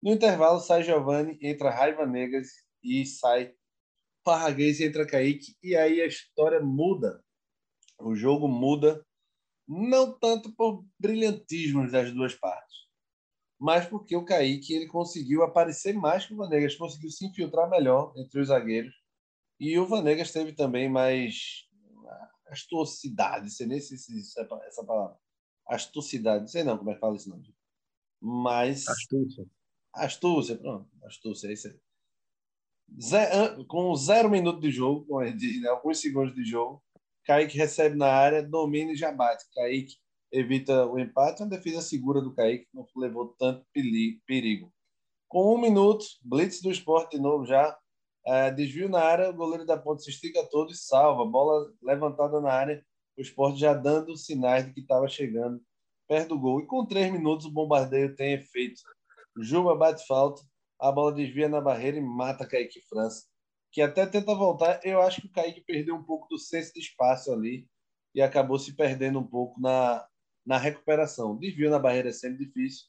No 0.02 0.12
intervalo, 0.12 0.60
sai 0.60 0.84
Giovanni, 0.84 1.38
entra 1.42 1.70
Raiva 1.70 2.06
Negas 2.06 2.48
e 2.84 3.06
sai 3.06 3.54
Parraguês 4.24 4.82
entra 4.82 5.06
Kaique. 5.06 5.56
E 5.62 5.76
aí 5.76 6.02
a 6.02 6.08
história 6.08 6.60
muda 6.60 7.24
o 8.00 8.16
jogo 8.16 8.48
muda 8.48 9.06
não 9.68 10.18
tanto 10.18 10.54
por 10.54 10.86
brilhantismos 11.00 11.92
das 11.92 12.14
duas 12.14 12.36
partes, 12.36 12.78
mas 13.60 13.86
porque 13.88 14.16
o 14.16 14.26
Kaique 14.26 14.74
ele 14.74 14.88
conseguiu 14.88 15.44
aparecer 15.44 15.94
mais 15.94 16.26
que 16.26 16.34
o 16.34 16.38
Vanegas, 16.38 16.76
conseguiu 16.76 17.10
se 17.10 17.26
infiltrar 17.26 17.70
melhor 17.70 18.14
entre 18.18 18.42
os 18.42 18.48
zagueiros. 18.48 18.94
E 19.60 19.80
o 19.80 19.88
Vanegas 19.88 20.32
teve 20.32 20.52
também 20.52 20.90
mais 20.90 21.66
astucidade, 22.48 23.50
sei 23.50 23.68
nem 23.68 23.80
se 23.80 23.94
existe 23.94 24.40
essa 24.68 24.84
palavra. 24.84 25.18
Astucidade, 25.66 26.52
sei 26.52 26.64
não 26.64 26.78
como 26.78 26.92
é 26.92 26.94
que 26.94 27.00
fala 27.00 27.16
isso 27.16 27.30
não. 27.30 27.42
Mas 28.22 28.88
astúcia. 28.88 29.46
Astúcia, 29.94 30.58
pronto, 30.58 30.90
astúcia, 31.06 31.48
é 31.48 31.54
isso 31.54 31.68
aí. 31.68 31.80
Zé, 33.02 33.64
com 33.68 33.96
zero 33.96 34.30
minuto 34.30 34.60
de 34.60 34.72
jogo, 34.72 35.06
com 35.06 35.20
né, 35.20 35.70
alguns 35.70 36.00
segundos 36.00 36.36
de 36.36 36.44
jogo, 36.44 36.84
Kaique 37.26 37.58
recebe 37.58 37.96
na 37.96 38.08
área, 38.08 38.44
domina 38.44 38.92
e 38.92 38.96
já 38.96 39.12
bate. 39.12 39.46
Kaique 39.54 39.96
evita 40.32 40.86
o 40.86 41.00
empate, 41.00 41.42
uma 41.42 41.50
defesa 41.50 41.82
segura 41.82 42.22
do 42.22 42.34
Kaique, 42.34 42.68
não 42.74 42.86
levou 42.96 43.36
tanto 43.38 43.66
perigo. 44.26 44.72
Com 45.28 45.56
um 45.56 45.62
minuto, 45.62 46.06
blitz 46.22 46.62
do 46.62 46.72
esporte 46.72 47.18
de 47.18 47.22
novo 47.22 47.46
já, 47.46 47.78
é, 48.26 48.52
desvio 48.52 48.88
na 48.90 49.00
área, 49.00 49.30
o 49.30 49.34
goleiro 49.34 49.66
da 49.66 49.78
ponte 49.78 50.04
se 50.04 50.10
estica 50.10 50.48
todo 50.50 50.72
e 50.72 50.76
salva. 50.76 51.26
Bola 51.26 51.72
levantada 51.82 52.40
na 52.40 52.52
área, 52.52 52.86
o 53.18 53.22
esporte 53.22 53.60
já 53.60 53.74
dando 53.74 54.16
sinais 54.18 54.66
de 54.66 54.74
que 54.74 54.82
estava 54.82 55.08
chegando 55.08 55.62
perto 56.08 56.30
do 56.30 56.40
gol. 56.40 56.62
E 56.62 56.68
com 56.68 56.86
três 56.86 57.12
minutos, 57.12 57.46
o 57.46 57.52
bombardeio 57.52 58.16
tem 58.16 58.34
efeito. 58.34 58.82
Juba 59.38 59.76
bate 59.76 60.06
falta, 60.06 60.42
a 60.80 60.92
bola 60.92 61.14
desvia 61.14 61.50
na 61.50 61.62
barreira 61.62 61.98
e 61.98 62.02
mata 62.02 62.48
Kaique 62.48 62.82
França, 62.88 63.26
que 63.74 63.82
até 63.82 64.06
tenta 64.06 64.34
voltar. 64.34 64.80
Eu 64.84 65.02
acho 65.02 65.22
que 65.22 65.28
o 65.28 65.32
Kaique 65.32 65.62
perdeu 65.62 65.96
um 65.96 66.04
pouco 66.04 66.28
do 66.30 66.38
senso 66.38 66.74
de 66.74 66.80
espaço 66.80 67.34
ali 67.34 67.68
e 68.16 68.22
acabou 68.22 68.58
se 68.58 68.76
perdendo 68.76 69.20
um 69.20 69.28
pouco 69.28 69.60
na, 69.60 70.08
na 70.46 70.58
recuperação. 70.58 71.38
Desvio 71.38 71.70
na 71.70 71.80
barreira 71.80 72.10
é 72.10 72.14
sempre 72.14 72.46
difícil. 72.46 72.86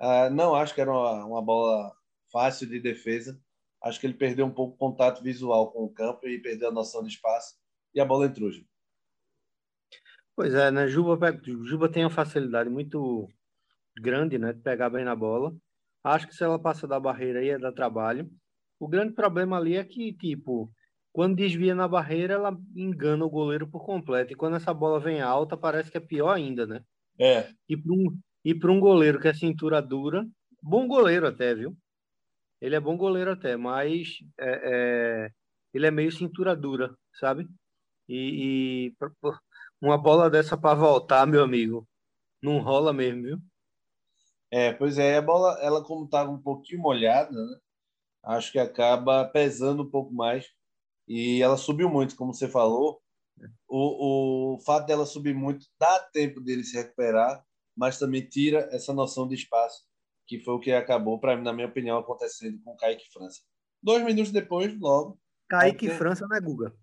Uh, 0.00 0.28
não 0.30 0.54
acho 0.54 0.74
que 0.74 0.80
era 0.80 0.90
uma, 0.90 1.24
uma 1.24 1.42
bola 1.42 1.94
fácil 2.30 2.68
de 2.68 2.80
defesa 2.80 3.40
acho 3.84 4.00
que 4.00 4.06
ele 4.06 4.14
perdeu 4.14 4.46
um 4.46 4.50
pouco 4.50 4.74
o 4.74 4.78
contato 4.78 5.22
visual 5.22 5.70
com 5.70 5.84
o 5.84 5.92
campo 5.92 6.26
e 6.26 6.40
perdeu 6.40 6.68
a 6.68 6.72
noção 6.72 7.02
de 7.02 7.10
espaço 7.10 7.54
e 7.94 8.00
a 8.00 8.04
bola 8.04 8.26
entrou. 8.26 8.50
Ju. 8.50 8.64
Pois 10.34 10.54
é, 10.54 10.70
né? 10.70 10.88
Juba, 10.88 11.18
Juba 11.62 11.88
tem 11.88 12.02
uma 12.02 12.10
facilidade 12.10 12.70
muito 12.70 13.28
grande, 13.96 14.38
né, 14.38 14.52
de 14.52 14.60
pegar 14.60 14.90
bem 14.90 15.04
na 15.04 15.14
bola. 15.14 15.54
Acho 16.02 16.26
que 16.26 16.34
se 16.34 16.42
ela 16.42 16.58
passa 16.58 16.88
da 16.88 16.98
barreira 16.98 17.44
ia 17.44 17.58
dar 17.58 17.72
trabalho. 17.72 18.28
O 18.84 18.86
grande 18.86 19.14
problema 19.14 19.56
ali 19.56 19.76
é 19.76 19.82
que, 19.82 20.12
tipo, 20.12 20.70
quando 21.10 21.36
desvia 21.36 21.74
na 21.74 21.88
barreira, 21.88 22.34
ela 22.34 22.54
engana 22.76 23.24
o 23.24 23.30
goleiro 23.30 23.66
por 23.66 23.82
completo. 23.82 24.34
E 24.34 24.36
quando 24.36 24.56
essa 24.56 24.74
bola 24.74 25.00
vem 25.00 25.22
alta, 25.22 25.56
parece 25.56 25.90
que 25.90 25.96
é 25.96 26.00
pior 26.00 26.28
ainda, 26.28 26.66
né? 26.66 26.84
É. 27.18 27.48
E 27.66 27.78
para 27.78 27.94
um, 27.94 28.20
e 28.44 28.54
um 28.66 28.78
goleiro 28.78 29.18
que 29.18 29.26
é 29.26 29.32
cintura 29.32 29.80
dura, 29.80 30.22
bom 30.62 30.86
goleiro 30.86 31.26
até, 31.26 31.54
viu? 31.54 31.74
Ele 32.60 32.74
é 32.74 32.80
bom 32.80 32.94
goleiro 32.94 33.32
até, 33.32 33.56
mas 33.56 34.18
é, 34.38 34.50
é, 34.64 35.30
ele 35.72 35.86
é 35.86 35.90
meio 35.90 36.12
cintura 36.12 36.54
dura, 36.54 36.94
sabe? 37.18 37.48
E, 38.06 38.90
e 38.92 38.96
uma 39.80 39.96
bola 39.96 40.28
dessa 40.28 40.58
para 40.58 40.74
voltar, 40.74 41.26
meu 41.26 41.42
amigo, 41.42 41.88
não 42.42 42.58
rola 42.58 42.92
mesmo, 42.92 43.22
viu? 43.22 43.38
É, 44.50 44.74
pois 44.74 44.98
é, 44.98 45.16
a 45.16 45.22
bola, 45.22 45.58
ela 45.62 45.82
como 45.82 46.04
estava 46.04 46.30
um 46.30 46.38
pouquinho 46.38 46.82
molhada, 46.82 47.32
né? 47.32 47.63
Acho 48.24 48.52
que 48.52 48.58
acaba 48.58 49.24
pesando 49.26 49.82
um 49.82 49.90
pouco 49.90 50.12
mais. 50.12 50.46
E 51.06 51.42
ela 51.42 51.56
subiu 51.56 51.88
muito, 51.88 52.16
como 52.16 52.32
você 52.32 52.48
falou. 52.48 53.00
O, 53.68 54.54
o 54.54 54.60
fato 54.60 54.86
dela 54.86 55.04
subir 55.04 55.34
muito 55.34 55.66
dá 55.78 55.98
tempo 56.12 56.40
dele 56.40 56.64
se 56.64 56.76
recuperar, 56.76 57.44
mas 57.76 57.98
também 57.98 58.26
tira 58.26 58.68
essa 58.72 58.92
noção 58.94 59.26
de 59.26 59.34
espaço 59.34 59.84
que 60.26 60.40
foi 60.40 60.54
o 60.54 60.60
que 60.60 60.72
acabou, 60.72 61.18
para 61.18 61.36
na 61.36 61.52
minha 61.52 61.66
opinião, 61.66 61.98
acontecendo 61.98 62.58
com 62.62 62.72
o 62.72 62.76
Kaique 62.76 63.10
França. 63.12 63.42
Dois 63.82 64.02
minutos 64.02 64.32
depois, 64.32 64.78
logo. 64.78 65.20
Kaique. 65.48 65.90
França 65.90 66.26
não 66.26 66.36
é 66.36 66.40
Guga. 66.40 66.74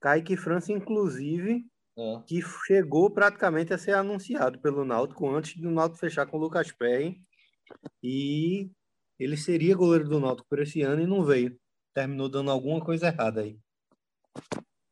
Kaique 0.00 0.36
França, 0.36 0.72
inclusive, 0.72 1.66
é. 1.98 2.22
que 2.26 2.40
chegou 2.66 3.10
praticamente 3.10 3.74
a 3.74 3.78
ser 3.78 3.92
anunciado 3.92 4.58
pelo 4.60 4.84
Náutico 4.84 5.28
antes 5.28 5.60
do 5.60 5.70
Náutico 5.70 6.00
fechar 6.00 6.26
com 6.26 6.38
o 6.38 6.40
Lucas 6.40 6.72
Perry. 6.72 7.20
E 8.02 8.70
ele 9.20 9.36
seria 9.36 9.76
goleiro 9.76 10.08
do 10.08 10.18
Náutico 10.18 10.48
por 10.48 10.60
esse 10.60 10.80
ano 10.80 11.02
e 11.02 11.06
não 11.06 11.22
veio. 11.22 11.58
Terminou 11.94 12.28
dando 12.28 12.50
alguma 12.50 12.82
coisa 12.82 13.08
errada 13.08 13.42
aí. 13.42 13.58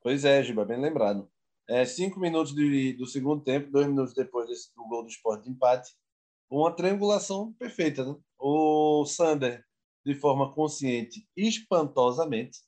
Pois 0.02 0.24
é, 0.24 0.42
Giba, 0.42 0.64
bem 0.64 0.78
lembrado. 0.78 1.30
É, 1.66 1.84
cinco 1.84 2.20
minutos 2.20 2.54
de, 2.54 2.92
do 2.92 3.06
segundo 3.06 3.42
tempo, 3.42 3.70
dois 3.70 3.86
minutos 3.86 4.14
depois 4.14 4.48
desse, 4.48 4.74
do 4.74 4.86
gol 4.86 5.02
do 5.02 5.08
esporte 5.08 5.44
de 5.44 5.50
empate, 5.50 5.90
uma 6.50 6.74
triangulação 6.74 7.52
perfeita. 7.54 8.04
Né? 8.04 8.16
O 8.38 9.04
Sander, 9.06 9.64
de 10.04 10.14
forma 10.14 10.52
consciente, 10.54 11.26
espantosamente, 11.36 12.60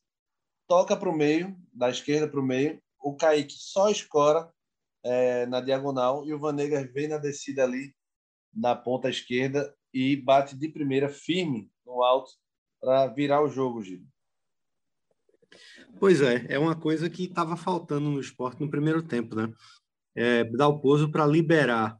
toca 0.67 0.97
para 0.97 1.09
o 1.09 1.17
meio, 1.17 1.57
da 1.73 1.91
esquerda 1.91 2.29
para 2.29 2.41
o 2.41 2.47
meio. 2.47 2.81
O 2.99 3.17
Kaique 3.17 3.55
só 3.57 3.91
escora 3.91 4.51
é, 5.05 5.47
na 5.47 5.61
diagonal 5.61 6.27
e 6.27 6.33
o 6.33 6.39
Vanegas 6.39 6.91
vem 6.93 7.09
na 7.09 7.19
descida 7.19 7.65
ali 7.65 7.95
na 8.53 8.75
ponta 8.75 9.09
esquerda 9.09 9.75
e 9.93 10.17
bate 10.17 10.57
de 10.57 10.69
primeira 10.69 11.09
firme 11.09 11.71
no 11.85 12.03
alto 12.03 12.33
para 12.81 13.07
virar 13.09 13.43
o 13.43 13.49
jogo, 13.49 13.83
Gil. 13.83 14.03
Pois 15.99 16.21
é, 16.23 16.47
é 16.49 16.59
uma 16.59 16.75
coisa 16.75 17.11
que 17.11 17.25
estava 17.25 17.57
faltando 17.57 18.09
no 18.11 18.21
esporte 18.21 18.61
no 18.61 18.71
primeiro 18.71 19.03
tempo, 19.03 19.35
né? 19.35 19.53
É, 20.15 20.45
dar 20.45 20.69
o 20.69 20.81
pouso 20.81 21.11
para 21.11 21.27
liberar 21.27 21.99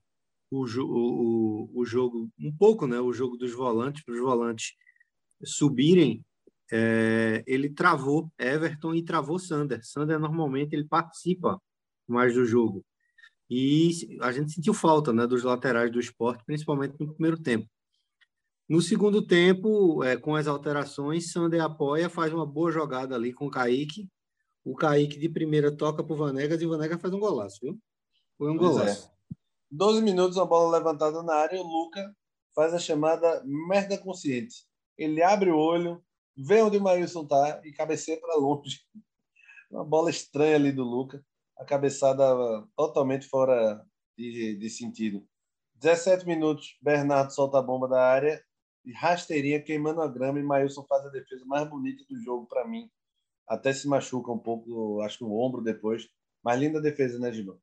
o, 0.51 0.65
o, 0.65 1.71
o 1.81 1.85
jogo, 1.85 2.31
um 2.39 2.55
pouco, 2.57 2.87
né, 2.87 2.99
o 2.99 3.13
jogo 3.13 3.37
dos 3.37 3.53
volantes, 3.53 4.05
para 4.05 4.15
os 4.15 4.21
volantes 4.21 4.75
subirem, 5.45 6.25
é, 6.73 7.43
ele 7.47 7.71
travou 7.71 8.31
Everton 8.39 8.95
e 8.95 9.05
travou 9.05 9.39
Sander. 9.39 9.81
Sander 9.85 10.19
normalmente 10.19 10.75
ele 10.75 10.85
participa 10.85 11.61
mais 12.07 12.35
do 12.35 12.45
jogo. 12.45 12.85
E 13.49 14.19
a 14.21 14.31
gente 14.31 14.53
sentiu 14.53 14.73
falta 14.73 15.13
né, 15.13 15.27
dos 15.27 15.43
laterais 15.43 15.91
do 15.91 15.99
esporte, 15.99 16.45
principalmente 16.45 16.95
no 17.01 17.13
primeiro 17.13 17.41
tempo. 17.41 17.69
No 18.71 18.81
segundo 18.81 19.21
tempo, 19.21 20.05
é, 20.05 20.17
com 20.17 20.37
as 20.37 20.47
alterações, 20.47 21.33
Sander 21.33 21.61
apoia, 21.61 22.09
faz 22.09 22.33
uma 22.33 22.47
boa 22.47 22.71
jogada 22.71 23.17
ali 23.17 23.33
com 23.33 23.49
o 23.49 23.51
Kaique. 23.51 24.09
O 24.65 24.77
Kaique 24.77 25.19
de 25.19 25.29
primeira 25.29 25.77
toca 25.77 26.05
para 26.05 26.15
o 26.15 26.17
Vanegas 26.17 26.63
e 26.63 26.67
o 26.67 26.69
Vanegas 26.69 27.01
faz 27.01 27.13
um 27.13 27.19
golaço, 27.19 27.59
viu? 27.61 27.77
Foi 28.39 28.49
um 28.49 28.57
pois 28.57 28.71
é. 28.71 28.79
golaço. 28.79 29.09
É. 29.09 29.35
12 29.73 30.03
minutos, 30.03 30.39
a 30.39 30.45
bola 30.45 30.79
levantada 30.79 31.21
na 31.21 31.35
área 31.35 31.57
e 31.57 31.59
o 31.59 31.65
Luca 31.65 32.15
faz 32.55 32.73
a 32.73 32.79
chamada 32.79 33.43
merda 33.45 33.99
consciente. 33.99 34.65
Ele 34.97 35.21
abre 35.21 35.51
o 35.51 35.59
olho, 35.59 36.01
vê 36.37 36.63
onde 36.63 36.77
o 36.77 36.81
Maílson 36.81 37.25
está 37.25 37.61
e 37.65 37.73
cabeceia 37.73 38.21
para 38.21 38.37
longe. 38.37 38.83
Uma 39.69 39.85
bola 39.85 40.11
estranha 40.11 40.55
ali 40.55 40.71
do 40.71 40.85
Luca. 40.85 41.21
A 41.59 41.65
cabeçada 41.65 42.25
totalmente 42.77 43.27
fora 43.27 43.85
de, 44.17 44.55
de 44.55 44.71
sentido. 44.71 45.27
17 45.75 46.25
minutos, 46.25 46.79
Bernardo 46.81 47.35
solta 47.35 47.59
a 47.59 47.63
bomba 47.63 47.89
da 47.89 48.01
área 48.01 48.41
rasteirinha 48.95 49.63
queimando 49.63 50.01
a 50.01 50.09
grama 50.09 50.39
e 50.39 50.43
Maílson 50.43 50.85
faz 50.85 51.05
a 51.05 51.11
defesa 51.11 51.45
mais 51.47 51.69
bonita 51.69 52.05
do 52.09 52.21
jogo 52.23 52.47
para 52.47 52.67
mim. 52.67 52.91
Até 53.47 53.73
se 53.73 53.89
machuca 53.89 54.31
um 54.31 54.39
pouco, 54.39 55.01
acho 55.03 55.19
que 55.19 55.25
o 55.25 55.35
ombro 55.35 55.63
depois. 55.63 56.09
Mas 56.43 56.59
linda 56.59 56.81
defesa, 56.81 57.19
né, 57.19 57.33
Gilão? 57.33 57.59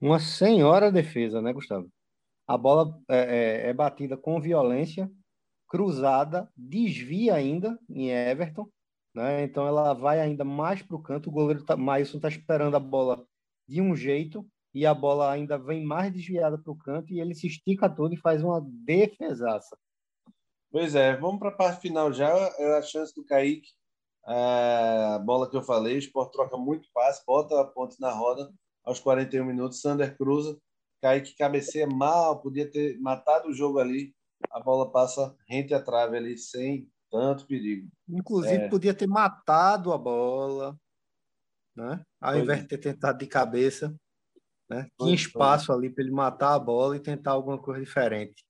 Uma 0.00 0.20
senhora 0.20 0.92
defesa, 0.92 1.42
né, 1.42 1.52
Gustavo? 1.52 1.90
A 2.46 2.56
bola 2.56 2.98
é, 3.08 3.18
é, 3.66 3.68
é 3.70 3.72
batida 3.72 4.16
com 4.16 4.40
violência, 4.40 5.10
cruzada, 5.66 6.48
desvia 6.56 7.34
ainda 7.34 7.78
em 7.90 8.10
Everton, 8.10 8.70
né? 9.14 9.42
Então 9.42 9.66
ela 9.66 9.92
vai 9.92 10.20
ainda 10.20 10.44
mais 10.44 10.80
para 10.82 10.96
o 10.96 11.02
canto. 11.02 11.28
O 11.28 11.32
goleiro 11.32 11.64
tá, 11.64 11.76
Maílson 11.76 12.16
está 12.18 12.28
esperando 12.28 12.76
a 12.76 12.80
bola 12.80 13.26
de 13.66 13.80
um 13.80 13.94
jeito 13.94 14.46
e 14.72 14.86
a 14.86 14.94
bola 14.94 15.30
ainda 15.30 15.58
vem 15.58 15.84
mais 15.84 16.12
desviada 16.12 16.56
para 16.56 16.72
o 16.72 16.76
canto 16.76 17.12
e 17.12 17.20
ele 17.20 17.34
se 17.34 17.46
estica 17.46 17.88
todo 17.88 18.14
e 18.14 18.18
faz 18.18 18.42
uma 18.42 18.64
defesaça. 18.64 19.76
Pois 20.70 20.94
é, 20.94 21.16
vamos 21.16 21.38
para 21.38 21.48
a 21.48 21.56
parte 21.56 21.80
final 21.80 22.12
já. 22.12 22.28
É 22.58 22.78
a 22.78 22.82
chance 22.82 23.14
do 23.14 23.24
Kaique. 23.24 23.70
A 24.24 25.18
bola 25.24 25.48
que 25.48 25.56
eu 25.56 25.62
falei, 25.62 25.96
o 25.96 25.98
Sport 25.98 26.32
troca 26.32 26.56
muito 26.56 26.88
passe, 26.92 27.24
bota 27.26 27.58
a 27.60 27.64
ponte 27.64 27.98
na 27.98 28.10
roda 28.12 28.52
aos 28.84 29.00
41 29.00 29.44
minutos, 29.44 29.80
Sander 29.80 30.16
cruza, 30.16 30.58
Kaique 31.02 31.36
cabeceia 31.36 31.86
mal, 31.86 32.40
podia 32.40 32.70
ter 32.70 32.98
matado 33.00 33.48
o 33.48 33.54
jogo 33.54 33.78
ali, 33.78 34.14
a 34.50 34.60
bola 34.60 34.90
passa 34.90 35.34
rente 35.48 35.74
à 35.74 35.82
trave 35.82 36.16
ali, 36.16 36.38
sem 36.38 36.90
tanto 37.10 37.46
perigo. 37.46 37.88
Inclusive, 38.08 38.64
é. 38.64 38.68
podia 38.68 38.94
ter 38.94 39.06
matado 39.06 39.92
a 39.92 39.98
bola, 39.98 40.78
né? 41.76 42.02
ao 42.20 42.32
pois 42.32 42.42
invés 42.42 42.62
de 42.62 42.68
ter 42.68 42.78
tentado 42.78 43.18
de 43.18 43.26
cabeça. 43.26 43.94
Né? 44.68 44.86
Tinha 44.98 45.14
espaço 45.14 45.72
ali 45.72 45.88
para 45.88 46.04
ele 46.04 46.12
matar 46.12 46.54
a 46.54 46.58
bola 46.58 46.96
e 46.96 47.00
tentar 47.00 47.32
alguma 47.32 47.58
coisa 47.58 47.80
diferente. 47.80 48.44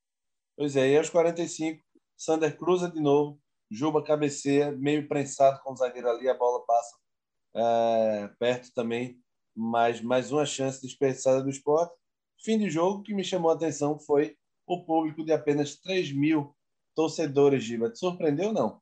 Pois 0.57 0.75
é, 0.75 0.89
e 0.89 0.99
aos 0.99 1.11
45, 1.11 1.81
Sander 2.19 2.59
cruza 2.59 2.91
de 2.91 3.01
novo, 3.01 3.41
Juba 3.71 4.03
cabeceia, 4.03 4.73
meio 4.73 5.07
prensado 5.07 5.61
com 5.63 5.73
o 5.73 5.77
zagueiro 5.77 6.11
ali, 6.11 6.29
a 6.29 6.35
bola 6.35 6.65
passa 6.67 6.97
é, 7.55 8.29
perto 8.39 8.73
também 8.75 9.23
mas 9.59 10.01
mais 10.01 10.31
uma 10.31 10.47
chance 10.47 10.81
desperdiçada 10.81 11.43
do 11.43 11.51
esporte. 11.51 11.93
Fim 12.45 12.57
de 12.59 12.71
jogo 12.71 13.03
que 13.03 13.13
me 13.13 13.25
chamou 13.25 13.51
a 13.51 13.55
atenção 13.55 13.99
foi 13.99 14.39
o 14.65 14.85
público 14.85 15.25
de 15.25 15.33
apenas 15.33 15.75
3 15.75 16.13
mil 16.13 16.57
torcedores, 16.95 17.65
Giba. 17.65 17.91
Te 17.91 17.99
surpreendeu 17.99 18.49
ou 18.49 18.55
não? 18.55 18.81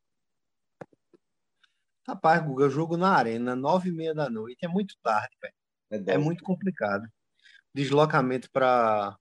Rapaz, 2.06 2.44
Guga, 2.44 2.68
jogo 2.68 2.98
na 2.98 3.16
arena, 3.16 3.56
nove 3.56 3.88
e 3.88 3.92
meia 3.92 4.14
da 4.14 4.28
noite, 4.28 4.58
é 4.62 4.68
muito 4.68 4.94
tarde, 5.02 5.34
velho. 5.40 5.54
É, 5.90 6.14
é 6.14 6.18
muito 6.18 6.44
complicado. 6.44 7.08
Deslocamento 7.74 8.50
para 8.52 9.16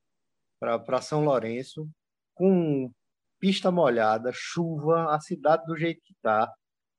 São 1.02 1.24
Lourenço, 1.24 1.90
com 2.34 2.92
pista 3.40 3.72
molhada, 3.72 4.32
chuva, 4.34 5.14
a 5.16 5.20
cidade 5.20 5.66
do 5.66 5.78
jeito 5.78 6.02
que 6.04 6.14
tá. 6.22 6.52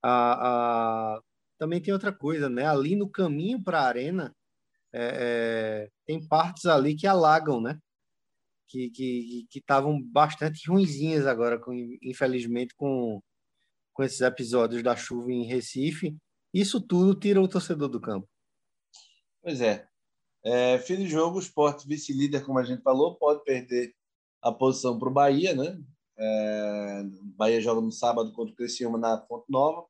A, 0.02 1.16
a... 1.16 1.20
Também 1.58 1.80
tem 1.80 1.92
outra 1.92 2.12
coisa, 2.12 2.48
né? 2.48 2.66
Ali 2.66 2.96
no 2.96 3.10
caminho 3.10 3.62
para 3.62 3.80
a 3.80 3.86
arena, 3.86 4.34
é, 4.92 5.84
é, 5.84 5.90
tem 6.06 6.26
partes 6.26 6.66
ali 6.66 6.94
que 6.96 7.06
alagam, 7.06 7.60
né? 7.60 7.78
Que 8.68 9.46
estavam 9.54 10.02
bastante 10.02 10.68
ruinzinhas 10.68 11.26
agora, 11.26 11.58
com, 11.58 11.72
infelizmente, 12.02 12.74
com, 12.76 13.20
com 13.92 14.02
esses 14.02 14.20
episódios 14.20 14.82
da 14.82 14.96
chuva 14.96 15.32
em 15.32 15.44
Recife. 15.44 16.16
Isso 16.52 16.80
tudo 16.80 17.18
tira 17.18 17.40
o 17.40 17.48
torcedor 17.48 17.88
do 17.88 18.00
campo. 18.00 18.28
Pois 19.42 19.60
é. 19.60 19.86
é 20.44 20.78
fim 20.78 20.96
de 20.96 21.06
jogo, 21.06 21.36
o 21.36 21.40
esporte 21.40 21.86
vice-líder, 21.86 22.44
como 22.44 22.58
a 22.58 22.64
gente 22.64 22.82
falou, 22.82 23.16
pode 23.16 23.42
perder 23.44 23.94
a 24.42 24.52
posição 24.52 24.98
para 24.98 25.08
o 25.08 25.12
Bahia, 25.12 25.54
né? 25.54 25.78
É, 26.18 27.02
Bahia 27.36 27.60
joga 27.60 27.80
no 27.80 27.92
sábado 27.92 28.32
contra 28.32 28.52
o 28.52 28.56
Criciúma 28.56 28.98
na 28.98 29.20
Fonte 29.26 29.46
Nova. 29.50 29.86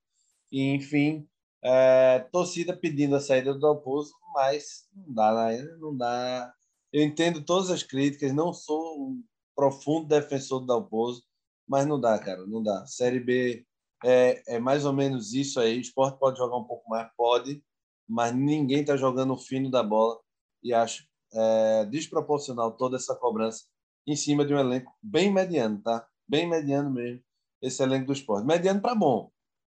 E, 0.50 0.74
enfim, 0.74 1.28
é, 1.62 2.20
torcida 2.32 2.76
pedindo 2.76 3.16
a 3.16 3.20
saída 3.20 3.52
do 3.52 3.60
Dalpozo, 3.60 4.12
mas 4.34 4.88
não 4.94 5.12
dá, 5.14 5.34
né? 5.34 5.62
não 5.78 5.96
dá. 5.96 6.52
Eu 6.92 7.02
entendo 7.02 7.44
todas 7.44 7.70
as 7.70 7.82
críticas, 7.82 8.32
não 8.32 8.52
sou 8.52 9.00
um 9.00 9.22
profundo 9.54 10.06
defensor 10.06 10.60
do 10.60 10.66
Dalpozo, 10.66 11.22
mas 11.66 11.86
não 11.86 12.00
dá, 12.00 12.18
cara, 12.18 12.46
não 12.46 12.62
dá. 12.62 12.86
Série 12.86 13.20
B 13.20 13.66
é, 14.04 14.56
é 14.56 14.58
mais 14.58 14.84
ou 14.84 14.92
menos 14.92 15.32
isso 15.34 15.58
aí. 15.58 15.78
O 15.78 15.80
esporte 15.80 16.18
pode 16.18 16.38
jogar 16.38 16.56
um 16.56 16.64
pouco 16.64 16.88
mais, 16.88 17.08
pode, 17.16 17.62
mas 18.08 18.34
ninguém 18.34 18.80
está 18.80 18.96
jogando 18.96 19.32
o 19.32 19.38
fino 19.38 19.70
da 19.70 19.82
bola 19.82 20.18
e 20.62 20.72
acho 20.72 21.04
é, 21.32 21.84
desproporcional 21.86 22.72
toda 22.76 22.96
essa 22.96 23.14
cobrança 23.14 23.64
em 24.06 24.14
cima 24.14 24.44
de 24.44 24.54
um 24.54 24.58
elenco 24.58 24.94
bem 25.02 25.32
mediano, 25.32 25.80
tá? 25.82 26.06
Bem 26.28 26.48
mediano 26.48 26.90
mesmo, 26.90 27.22
esse 27.60 27.82
elenco 27.82 28.06
do 28.06 28.12
esporte. 28.12 28.46
Mediano 28.46 28.80
para 28.80 28.94
bom, 28.94 29.30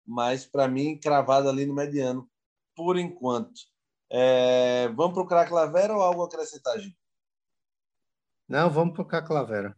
mas 0.05 0.45
para 0.45 0.67
mim, 0.67 0.99
cravado 0.99 1.49
ali 1.49 1.65
no 1.65 1.73
mediano, 1.73 2.29
por 2.75 2.97
enquanto. 2.97 3.59
É, 4.11 4.87
vamos 4.89 5.13
para 5.13 5.23
o 5.23 5.27
craque 5.27 5.53
Lavera 5.53 5.95
ou 5.95 6.01
algo 6.01 6.23
acrescentar, 6.23 6.79
Gil? 6.79 6.91
Não, 8.47 8.69
vamos 8.69 8.95
para 8.95 9.03
o 9.03 9.05
craque 9.05 9.31
Lavera. 9.31 9.75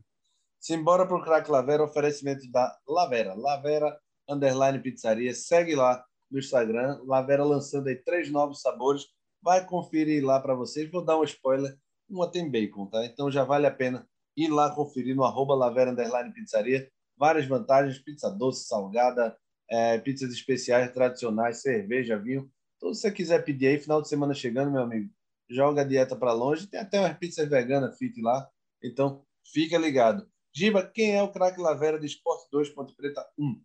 Simbora 0.57 1.05
para 1.05 1.17
o 1.17 1.23
craque 1.23 1.51
Lavera, 1.51 1.83
oferecimento 1.83 2.49
da 2.49 2.73
Lavera. 2.87 3.33
Lavera, 3.33 3.99
underline 4.29 4.79
pizzaria. 4.79 5.33
Segue 5.33 5.75
lá 5.75 6.05
no 6.29 6.39
Instagram. 6.39 7.01
Lavera 7.03 7.43
lançando 7.43 7.87
aí 7.87 7.95
três 7.95 8.31
novos 8.31 8.61
sabores. 8.61 9.07
Vai 9.41 9.65
conferir 9.65 10.23
lá 10.23 10.39
para 10.39 10.53
vocês. 10.53 10.89
Vou 10.89 11.03
dar 11.03 11.17
um 11.17 11.23
spoiler. 11.23 11.75
Uma 12.07 12.31
tem 12.31 12.49
bacon, 12.49 12.85
tá? 12.85 13.03
Então 13.05 13.31
já 13.31 13.43
vale 13.43 13.65
a 13.65 13.71
pena 13.71 14.07
ir 14.35 14.49
lá 14.49 14.73
conferir 14.73 15.15
no 15.15 15.23
arroba 15.23 15.55
Lavera 15.55 15.91
Underline 15.91 16.33
Pizzaria. 16.33 16.89
Várias 17.17 17.45
vantagens, 17.45 17.99
pizza 17.99 18.29
doce, 18.29 18.67
salgada, 18.67 19.37
é, 19.69 19.97
pizzas 19.99 20.31
especiais, 20.31 20.91
tradicionais, 20.91 21.61
cerveja, 21.61 22.17
vinho. 22.17 22.51
Tudo 22.79 22.91
que 22.91 22.97
você 22.97 23.11
quiser 23.11 23.43
pedir 23.43 23.67
aí, 23.67 23.79
final 23.79 24.01
de 24.01 24.09
semana 24.09 24.33
chegando, 24.33 24.71
meu 24.71 24.81
amigo, 24.81 25.09
joga 25.49 25.81
a 25.81 25.85
dieta 25.85 26.15
para 26.15 26.33
longe. 26.33 26.67
Tem 26.67 26.79
até 26.79 26.99
umas 26.99 27.17
pizzas 27.17 27.47
veganas 27.47 27.97
fit 27.97 28.19
lá. 28.21 28.49
Então, 28.83 29.23
fica 29.45 29.77
ligado. 29.77 30.27
Giba, 30.53 30.85
quem 30.85 31.15
é 31.15 31.23
o 31.23 31.31
craque 31.31 31.61
Lavera 31.61 31.99
de 31.99 32.05
Esporte 32.05 32.47
2 32.51 32.69
Ponte 32.69 32.93
Preta 32.95 33.25
1? 33.37 33.61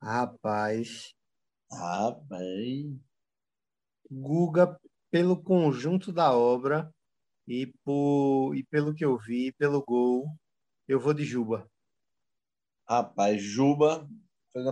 Rapaz. 0.00 1.14
Rapaz. 1.72 2.86
Guga, 4.10 4.78
pelo 5.10 5.42
conjunto 5.42 6.12
da 6.12 6.36
obra, 6.36 6.94
e, 7.46 7.66
por, 7.84 8.54
e 8.54 8.64
pelo 8.64 8.94
que 8.94 9.04
eu 9.04 9.16
vi, 9.18 9.52
pelo 9.52 9.82
gol, 9.82 10.26
eu 10.88 11.00
vou 11.00 11.14
de 11.14 11.24
Juba. 11.24 11.70
Rapaz, 12.88 13.42
Juba 13.42 14.08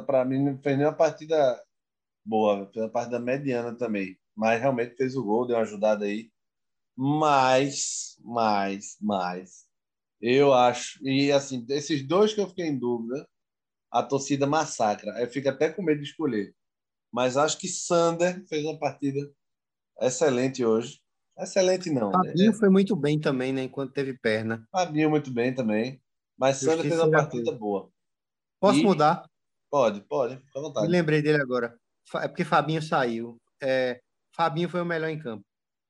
para 0.06 0.24
mim 0.24 0.44
não 0.44 0.62
fez 0.62 0.76
nenhuma 0.76 0.96
partida 0.96 1.60
boa, 2.24 2.70
fez 2.72 2.84
uma 2.84 2.90
partida 2.90 3.18
mediana 3.18 3.76
também, 3.76 4.18
mas 4.34 4.60
realmente 4.60 4.96
fez 4.96 5.16
o 5.16 5.24
gol, 5.24 5.46
deu 5.46 5.56
uma 5.56 5.62
ajudada 5.62 6.04
aí. 6.04 6.30
Mas, 6.96 8.16
mas, 8.20 8.96
mas, 9.00 9.66
eu 10.20 10.52
acho 10.52 11.04
e 11.06 11.32
assim 11.32 11.66
esses 11.70 12.06
dois 12.06 12.34
que 12.34 12.40
eu 12.40 12.48
fiquei 12.48 12.66
em 12.66 12.78
dúvida, 12.78 13.28
a 13.90 14.02
torcida 14.02 14.46
massacra. 14.46 15.20
Eu 15.20 15.28
fico 15.30 15.48
até 15.48 15.72
com 15.72 15.82
medo 15.82 16.00
de 16.02 16.08
escolher, 16.08 16.54
mas 17.12 17.36
acho 17.36 17.58
que 17.58 17.68
Sander 17.68 18.46
fez 18.48 18.64
uma 18.64 18.78
partida 18.78 19.20
excelente 20.00 20.64
hoje. 20.64 21.01
Excelente 21.38 21.90
não. 21.90 22.10
Né? 22.10 22.28
Fabinho 22.28 22.52
né? 22.52 22.58
foi 22.58 22.68
muito 22.68 22.94
bem 22.96 23.18
também, 23.18 23.52
né? 23.52 23.62
Enquanto 23.64 23.92
teve 23.92 24.18
perna. 24.18 24.66
Fabinho 24.70 25.10
muito 25.10 25.30
bem 25.30 25.54
também. 25.54 26.00
Mas 26.38 26.58
Sandra 26.58 26.82
fez 26.82 26.98
uma 26.98 27.10
partida 27.10 27.52
boa. 27.52 27.90
Posso 28.60 28.78
e... 28.78 28.82
mudar? 28.82 29.24
Pode, 29.70 30.00
pode. 30.02 30.36
Fica 30.36 30.58
à 30.58 30.62
vontade. 30.62 30.86
Me 30.86 30.92
lembrei 30.92 31.22
dele 31.22 31.40
agora. 31.40 31.78
É 32.16 32.28
porque 32.28 32.44
Fabinho 32.44 32.82
saiu. 32.82 33.36
É... 33.62 34.00
Fabinho 34.34 34.68
foi 34.68 34.82
o 34.82 34.86
melhor 34.86 35.08
em 35.08 35.18
campo. 35.18 35.44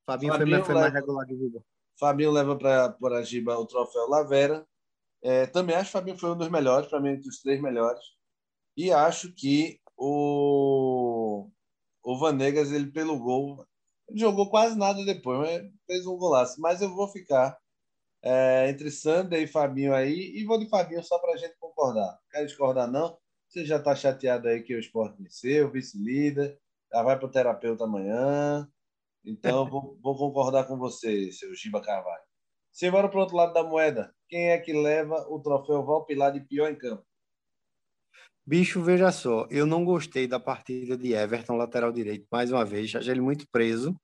Fabinho, 0.06 0.32
Fabinho 0.32 0.64
foi, 0.64 0.74
leva... 0.74 0.88
mais 0.88 0.94
regular 0.94 1.26
de 1.26 1.36
Giba. 1.36 1.64
Fabinho 1.98 2.30
leva 2.30 2.56
para 2.56 3.18
a 3.18 3.22
Giba 3.22 3.58
o 3.58 3.66
troféu 3.66 4.08
Lavera. 4.08 4.66
É, 5.22 5.46
também 5.46 5.76
acho 5.76 5.86
que 5.86 5.92
Fabinho 5.92 6.18
foi 6.18 6.30
um 6.30 6.36
dos 6.36 6.48
melhores, 6.48 6.88
para 6.88 7.00
mim, 7.00 7.10
entre 7.10 7.28
os 7.28 7.40
três 7.40 7.60
melhores. 7.60 8.00
E 8.76 8.90
acho 8.90 9.32
que 9.32 9.80
o, 9.96 11.48
o 12.02 12.18
Vanegas, 12.18 12.72
ele 12.72 12.90
pelo 12.90 13.18
gol, 13.18 13.64
jogou 14.14 14.50
quase 14.50 14.76
nada 14.76 15.04
depois, 15.04 15.62
fez 15.86 16.06
um 16.06 16.16
golaço. 16.16 16.60
Mas 16.60 16.80
eu 16.82 16.94
vou 16.94 17.08
ficar 17.08 17.58
é, 18.22 18.68
entre 18.70 18.90
Sander 18.90 19.42
e 19.42 19.46
Fabinho 19.46 19.94
aí, 19.94 20.32
e 20.34 20.44
vou 20.44 20.58
de 20.58 20.68
Fabinho 20.68 21.02
só 21.02 21.18
para 21.18 21.32
a 21.32 21.36
gente 21.36 21.56
concordar. 21.58 22.18
Quer 22.30 22.44
discordar, 22.44 22.90
não? 22.90 23.18
Você 23.48 23.64
já 23.66 23.76
está 23.76 23.94
chateado 23.94 24.48
aí 24.48 24.62
que 24.62 24.74
o 24.74 24.80
esporte 24.80 25.22
venceu, 25.22 25.70
vice-líder, 25.70 26.58
já 26.90 27.02
vai 27.02 27.18
para 27.18 27.26
o 27.26 27.30
terapeuta 27.30 27.84
amanhã. 27.84 28.68
Então, 29.24 29.68
vou, 29.68 29.98
vou, 30.02 30.16
concordar 30.16 30.64
com 30.64 30.76
você, 30.76 31.30
seu 31.32 31.54
Giba 31.54 31.80
Carvalho. 31.80 32.22
Simbora 32.72 33.08
para 33.08 33.18
o 33.18 33.20
outro 33.20 33.36
lado 33.36 33.52
da 33.52 33.62
moeda. 33.62 34.14
Quem 34.28 34.50
é 34.50 34.58
que 34.58 34.72
leva 34.72 35.26
o 35.28 35.40
troféu 35.40 35.84
Valpilar 35.84 36.32
de 36.32 36.40
pior 36.40 36.70
em 36.70 36.76
campo? 36.76 37.04
Bicho, 38.44 38.82
veja 38.82 39.12
só, 39.12 39.46
eu 39.50 39.64
não 39.64 39.84
gostei 39.84 40.26
da 40.26 40.40
partida 40.40 40.96
de 40.96 41.12
Everton, 41.12 41.54
lateral 41.56 41.92
direito, 41.92 42.26
mais 42.30 42.50
uma 42.50 42.64
vez, 42.64 42.92
achei 42.94 43.12
ele 43.12 43.20
muito 43.20 43.46
preso. 43.52 43.94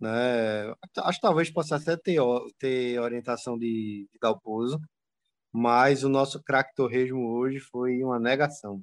Né? 0.00 0.68
Acho 0.98 1.18
que 1.18 1.22
talvez 1.22 1.50
possa 1.50 1.76
até 1.76 1.96
ter, 1.96 2.18
ter 2.58 2.98
orientação 2.98 3.56
de, 3.56 4.08
de 4.12 4.18
mas 5.52 6.04
o 6.04 6.08
nosso 6.08 6.42
craque 6.42 6.74
torresmo 6.74 7.36
hoje 7.36 7.60
foi 7.60 8.02
uma 8.02 8.18
negação. 8.18 8.82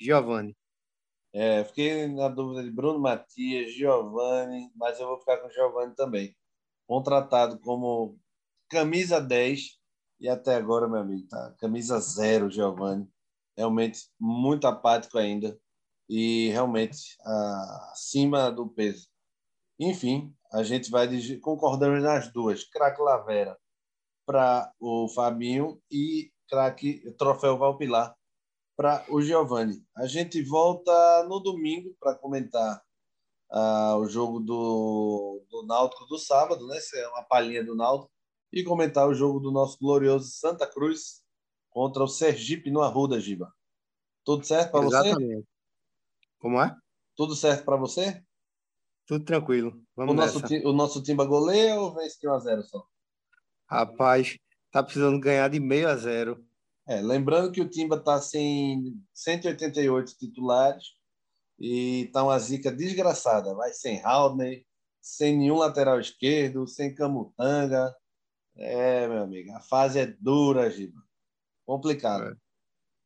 Giovanni. 0.00 0.56
É, 1.34 1.64
fiquei 1.64 2.06
na 2.08 2.28
dúvida 2.28 2.62
de 2.62 2.70
Bruno 2.70 2.98
Matias, 2.98 3.72
Giovanni, 3.74 4.70
mas 4.74 5.00
eu 5.00 5.06
vou 5.06 5.18
ficar 5.18 5.38
com 5.38 5.50
Giovanni 5.50 5.94
também. 5.94 6.36
Contratado 6.86 7.58
como 7.60 8.18
camisa 8.70 9.20
10 9.20 9.78
e 10.20 10.28
até 10.28 10.56
agora, 10.56 10.88
meu 10.88 11.00
amigo, 11.00 11.26
tá? 11.28 11.54
Camisa 11.58 11.98
zero, 12.00 12.50
Giovanni 12.50 13.11
realmente 13.56 14.08
muito 14.18 14.66
apático 14.66 15.18
ainda 15.18 15.58
e 16.08 16.48
realmente 16.50 17.16
acima 17.90 18.50
do 18.50 18.68
peso. 18.68 19.08
Enfim, 19.78 20.34
a 20.52 20.62
gente 20.62 20.90
vai 20.90 21.08
concordamos 21.40 22.02
nas 22.02 22.32
duas. 22.32 22.64
Craque 22.64 23.00
Lavera 23.00 23.58
para 24.26 24.72
o 24.78 25.08
Fabinho 25.08 25.80
e 25.90 26.30
craque 26.48 27.10
Troféu 27.16 27.56
Valpilar 27.58 28.14
para 28.76 29.04
o 29.08 29.22
Giovanni. 29.22 29.82
A 29.96 30.06
gente 30.06 30.42
volta 30.42 31.24
no 31.24 31.40
domingo 31.40 31.94
para 31.98 32.14
comentar 32.14 32.82
uh, 33.50 33.96
o 33.96 34.06
jogo 34.06 34.40
do, 34.40 35.42
do 35.50 35.66
Náutico 35.66 36.06
do 36.06 36.18
sábado, 36.18 36.66
né? 36.66 36.76
Essa 36.76 36.98
é 36.98 37.08
uma 37.08 37.22
palhinha 37.24 37.64
do 37.64 37.74
Náutico. 37.74 38.10
E 38.52 38.62
comentar 38.64 39.08
o 39.08 39.14
jogo 39.14 39.40
do 39.40 39.50
nosso 39.50 39.78
glorioso 39.78 40.30
Santa 40.30 40.66
Cruz 40.66 41.21
contra 41.72 42.04
o 42.04 42.08
Sergipe 42.08 42.70
no 42.70 42.82
Arruda, 42.82 43.18
Giba. 43.18 43.52
Tudo 44.24 44.44
certo 44.44 44.70
para 44.70 44.82
você? 44.82 45.08
Exatamente. 45.08 45.48
Como 46.38 46.60
é? 46.60 46.76
Tudo 47.16 47.34
certo 47.34 47.64
para 47.64 47.76
você? 47.76 48.22
Tudo 49.06 49.24
tranquilo. 49.24 49.82
Vamos 49.96 50.12
o, 50.12 50.16
nosso, 50.16 50.38
o 50.64 50.72
nosso 50.72 51.02
Timba 51.02 51.24
goleia 51.24 51.80
ou 51.80 51.94
vence 51.94 52.18
de 52.20 52.28
1 52.28 52.32
a 52.32 52.38
0 52.38 52.62
só? 52.62 52.86
Rapaz, 53.66 54.38
tá 54.70 54.82
precisando 54.82 55.18
ganhar 55.18 55.48
de 55.48 55.58
meio 55.58 55.88
a 55.88 55.96
zero. 55.96 56.44
É, 56.86 57.00
lembrando 57.00 57.50
que 57.52 57.60
o 57.60 57.68
Timba 57.68 57.98
tá 57.98 58.20
sem 58.20 59.00
188 59.14 60.16
titulares 60.16 60.94
e 61.58 62.10
tá 62.12 62.22
uma 62.22 62.38
zica 62.38 62.70
desgraçada. 62.70 63.54
Vai 63.54 63.72
sem 63.72 64.04
Haldney, 64.04 64.66
sem 65.00 65.36
nenhum 65.38 65.56
lateral 65.56 65.98
esquerdo, 65.98 66.66
sem 66.66 66.94
Camutanga, 66.94 67.94
É, 68.54 69.08
meu 69.08 69.22
amigo, 69.22 69.50
a 69.52 69.60
fase 69.60 69.98
é 69.98 70.06
dura, 70.06 70.70
Giba. 70.70 71.00
Complicado. 71.66 72.24
É. 72.24 72.34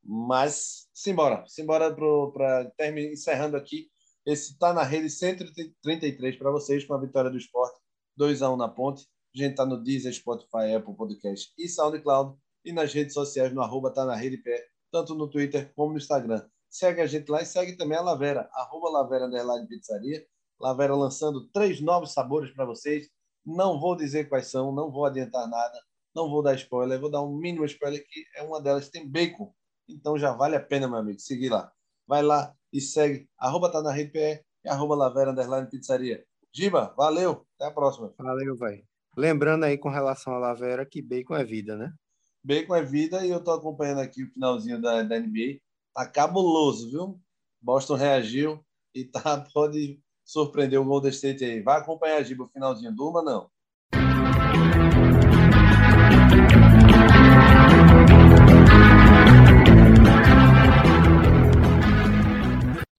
Mas, 0.02 0.88
simbora. 0.94 1.44
Simbora 1.46 1.94
para 1.94 2.72
encerrando 3.12 3.56
aqui. 3.56 3.88
Esse 4.24 4.58
tá 4.58 4.72
na 4.72 4.82
rede 4.82 5.10
133 5.10 6.36
para 6.36 6.50
vocês 6.50 6.84
com 6.84 6.94
a 6.94 7.00
vitória 7.00 7.30
do 7.30 7.38
esporte. 7.38 7.78
2 8.16 8.42
a 8.42 8.50
1 8.50 8.56
na 8.56 8.68
ponte. 8.68 9.06
A 9.34 9.38
gente 9.38 9.54
tá 9.54 9.66
no 9.66 9.82
Deezer, 9.82 10.12
Spotify, 10.12 10.74
Apple 10.76 10.96
Podcast 10.96 11.52
e 11.58 11.68
SoundCloud. 11.68 12.36
E 12.64 12.72
nas 12.72 12.92
redes 12.92 13.14
sociais 13.14 13.52
no 13.52 13.60
arroba 13.60 13.92
tá 13.92 14.04
na 14.04 14.16
rede 14.16 14.38
pé, 14.38 14.66
tanto 14.90 15.14
no 15.14 15.28
Twitter 15.28 15.72
como 15.74 15.92
no 15.92 15.98
Instagram. 15.98 16.44
Segue 16.68 17.00
a 17.00 17.06
gente 17.06 17.30
lá 17.30 17.42
e 17.42 17.46
segue 17.46 17.76
também 17.76 17.96
a 17.96 18.02
Lavera, 18.02 18.48
arroba 18.52 18.90
Lavera 18.90 19.26
Underline 19.26 19.68
Pizzaria. 19.68 20.26
Lavera 20.58 20.94
lançando 20.94 21.48
três 21.48 21.80
novos 21.80 22.12
sabores 22.12 22.52
para 22.52 22.64
vocês. 22.64 23.08
Não 23.44 23.78
vou 23.78 23.94
dizer 23.94 24.28
quais 24.28 24.48
são, 24.48 24.72
não 24.72 24.90
vou 24.90 25.04
adiantar 25.04 25.48
nada, 25.48 25.78
não 26.16 26.30
vou 26.30 26.42
dar 26.42 26.54
spoiler, 26.54 26.98
vou 26.98 27.10
dar 27.10 27.22
um 27.22 27.36
mínimo 27.36 27.66
spoiler 27.66 28.02
que 28.08 28.24
é 28.34 28.42
uma 28.42 28.60
delas 28.60 28.88
tem 28.88 29.06
bacon. 29.06 29.52
Então 29.86 30.18
já 30.18 30.32
vale 30.32 30.56
a 30.56 30.60
pena, 30.60 30.88
meu 30.88 30.96
amigo, 30.96 31.20
seguir 31.20 31.50
lá. 31.50 31.70
Vai 32.06 32.22
lá 32.22 32.54
e 32.72 32.80
segue, 32.80 33.28
arroba 33.38 33.70
tá 33.70 33.82
na 33.82 33.92
rede 33.92 34.10
PE 34.10 34.42
e 34.64 34.68
arroba 34.68 34.96
Lavera 34.96 35.30
Underline 35.30 35.68
Pizzaria. 35.68 36.24
Giba, 36.52 36.94
valeu, 36.96 37.46
até 37.54 37.70
a 37.70 37.70
próxima. 37.70 38.14
Valeu, 38.18 38.56
vai. 38.56 38.82
Lembrando 39.14 39.64
aí 39.64 39.76
com 39.76 39.90
relação 39.90 40.34
à 40.34 40.38
Lavera 40.38 40.86
que 40.86 41.02
bacon 41.02 41.36
é 41.36 41.44
vida, 41.44 41.76
né? 41.76 41.92
Bacon 42.42 42.74
é 42.74 42.82
vida 42.82 43.26
e 43.26 43.30
eu 43.30 43.42
tô 43.42 43.50
acompanhando 43.50 44.00
aqui 44.00 44.24
o 44.24 44.30
finalzinho 44.30 44.80
da, 44.80 45.02
da 45.02 45.20
NBA. 45.20 45.60
Tá 45.94 46.06
cabuloso, 46.06 46.90
viu? 46.90 47.20
Boston 47.60 47.94
reagiu 47.94 48.64
e 48.94 49.04
tá, 49.04 49.20
pode 49.52 50.00
surpreender 50.24 50.80
o 50.80 50.84
Golden 50.84 51.10
State 51.10 51.44
aí. 51.44 51.60
Vai 51.60 51.78
acompanhar 51.78 52.16
a 52.16 52.22
Giba 52.22 52.44
o 52.44 52.48
finalzinho. 52.48 52.94
Durma, 52.94 53.22
não. 53.22 53.50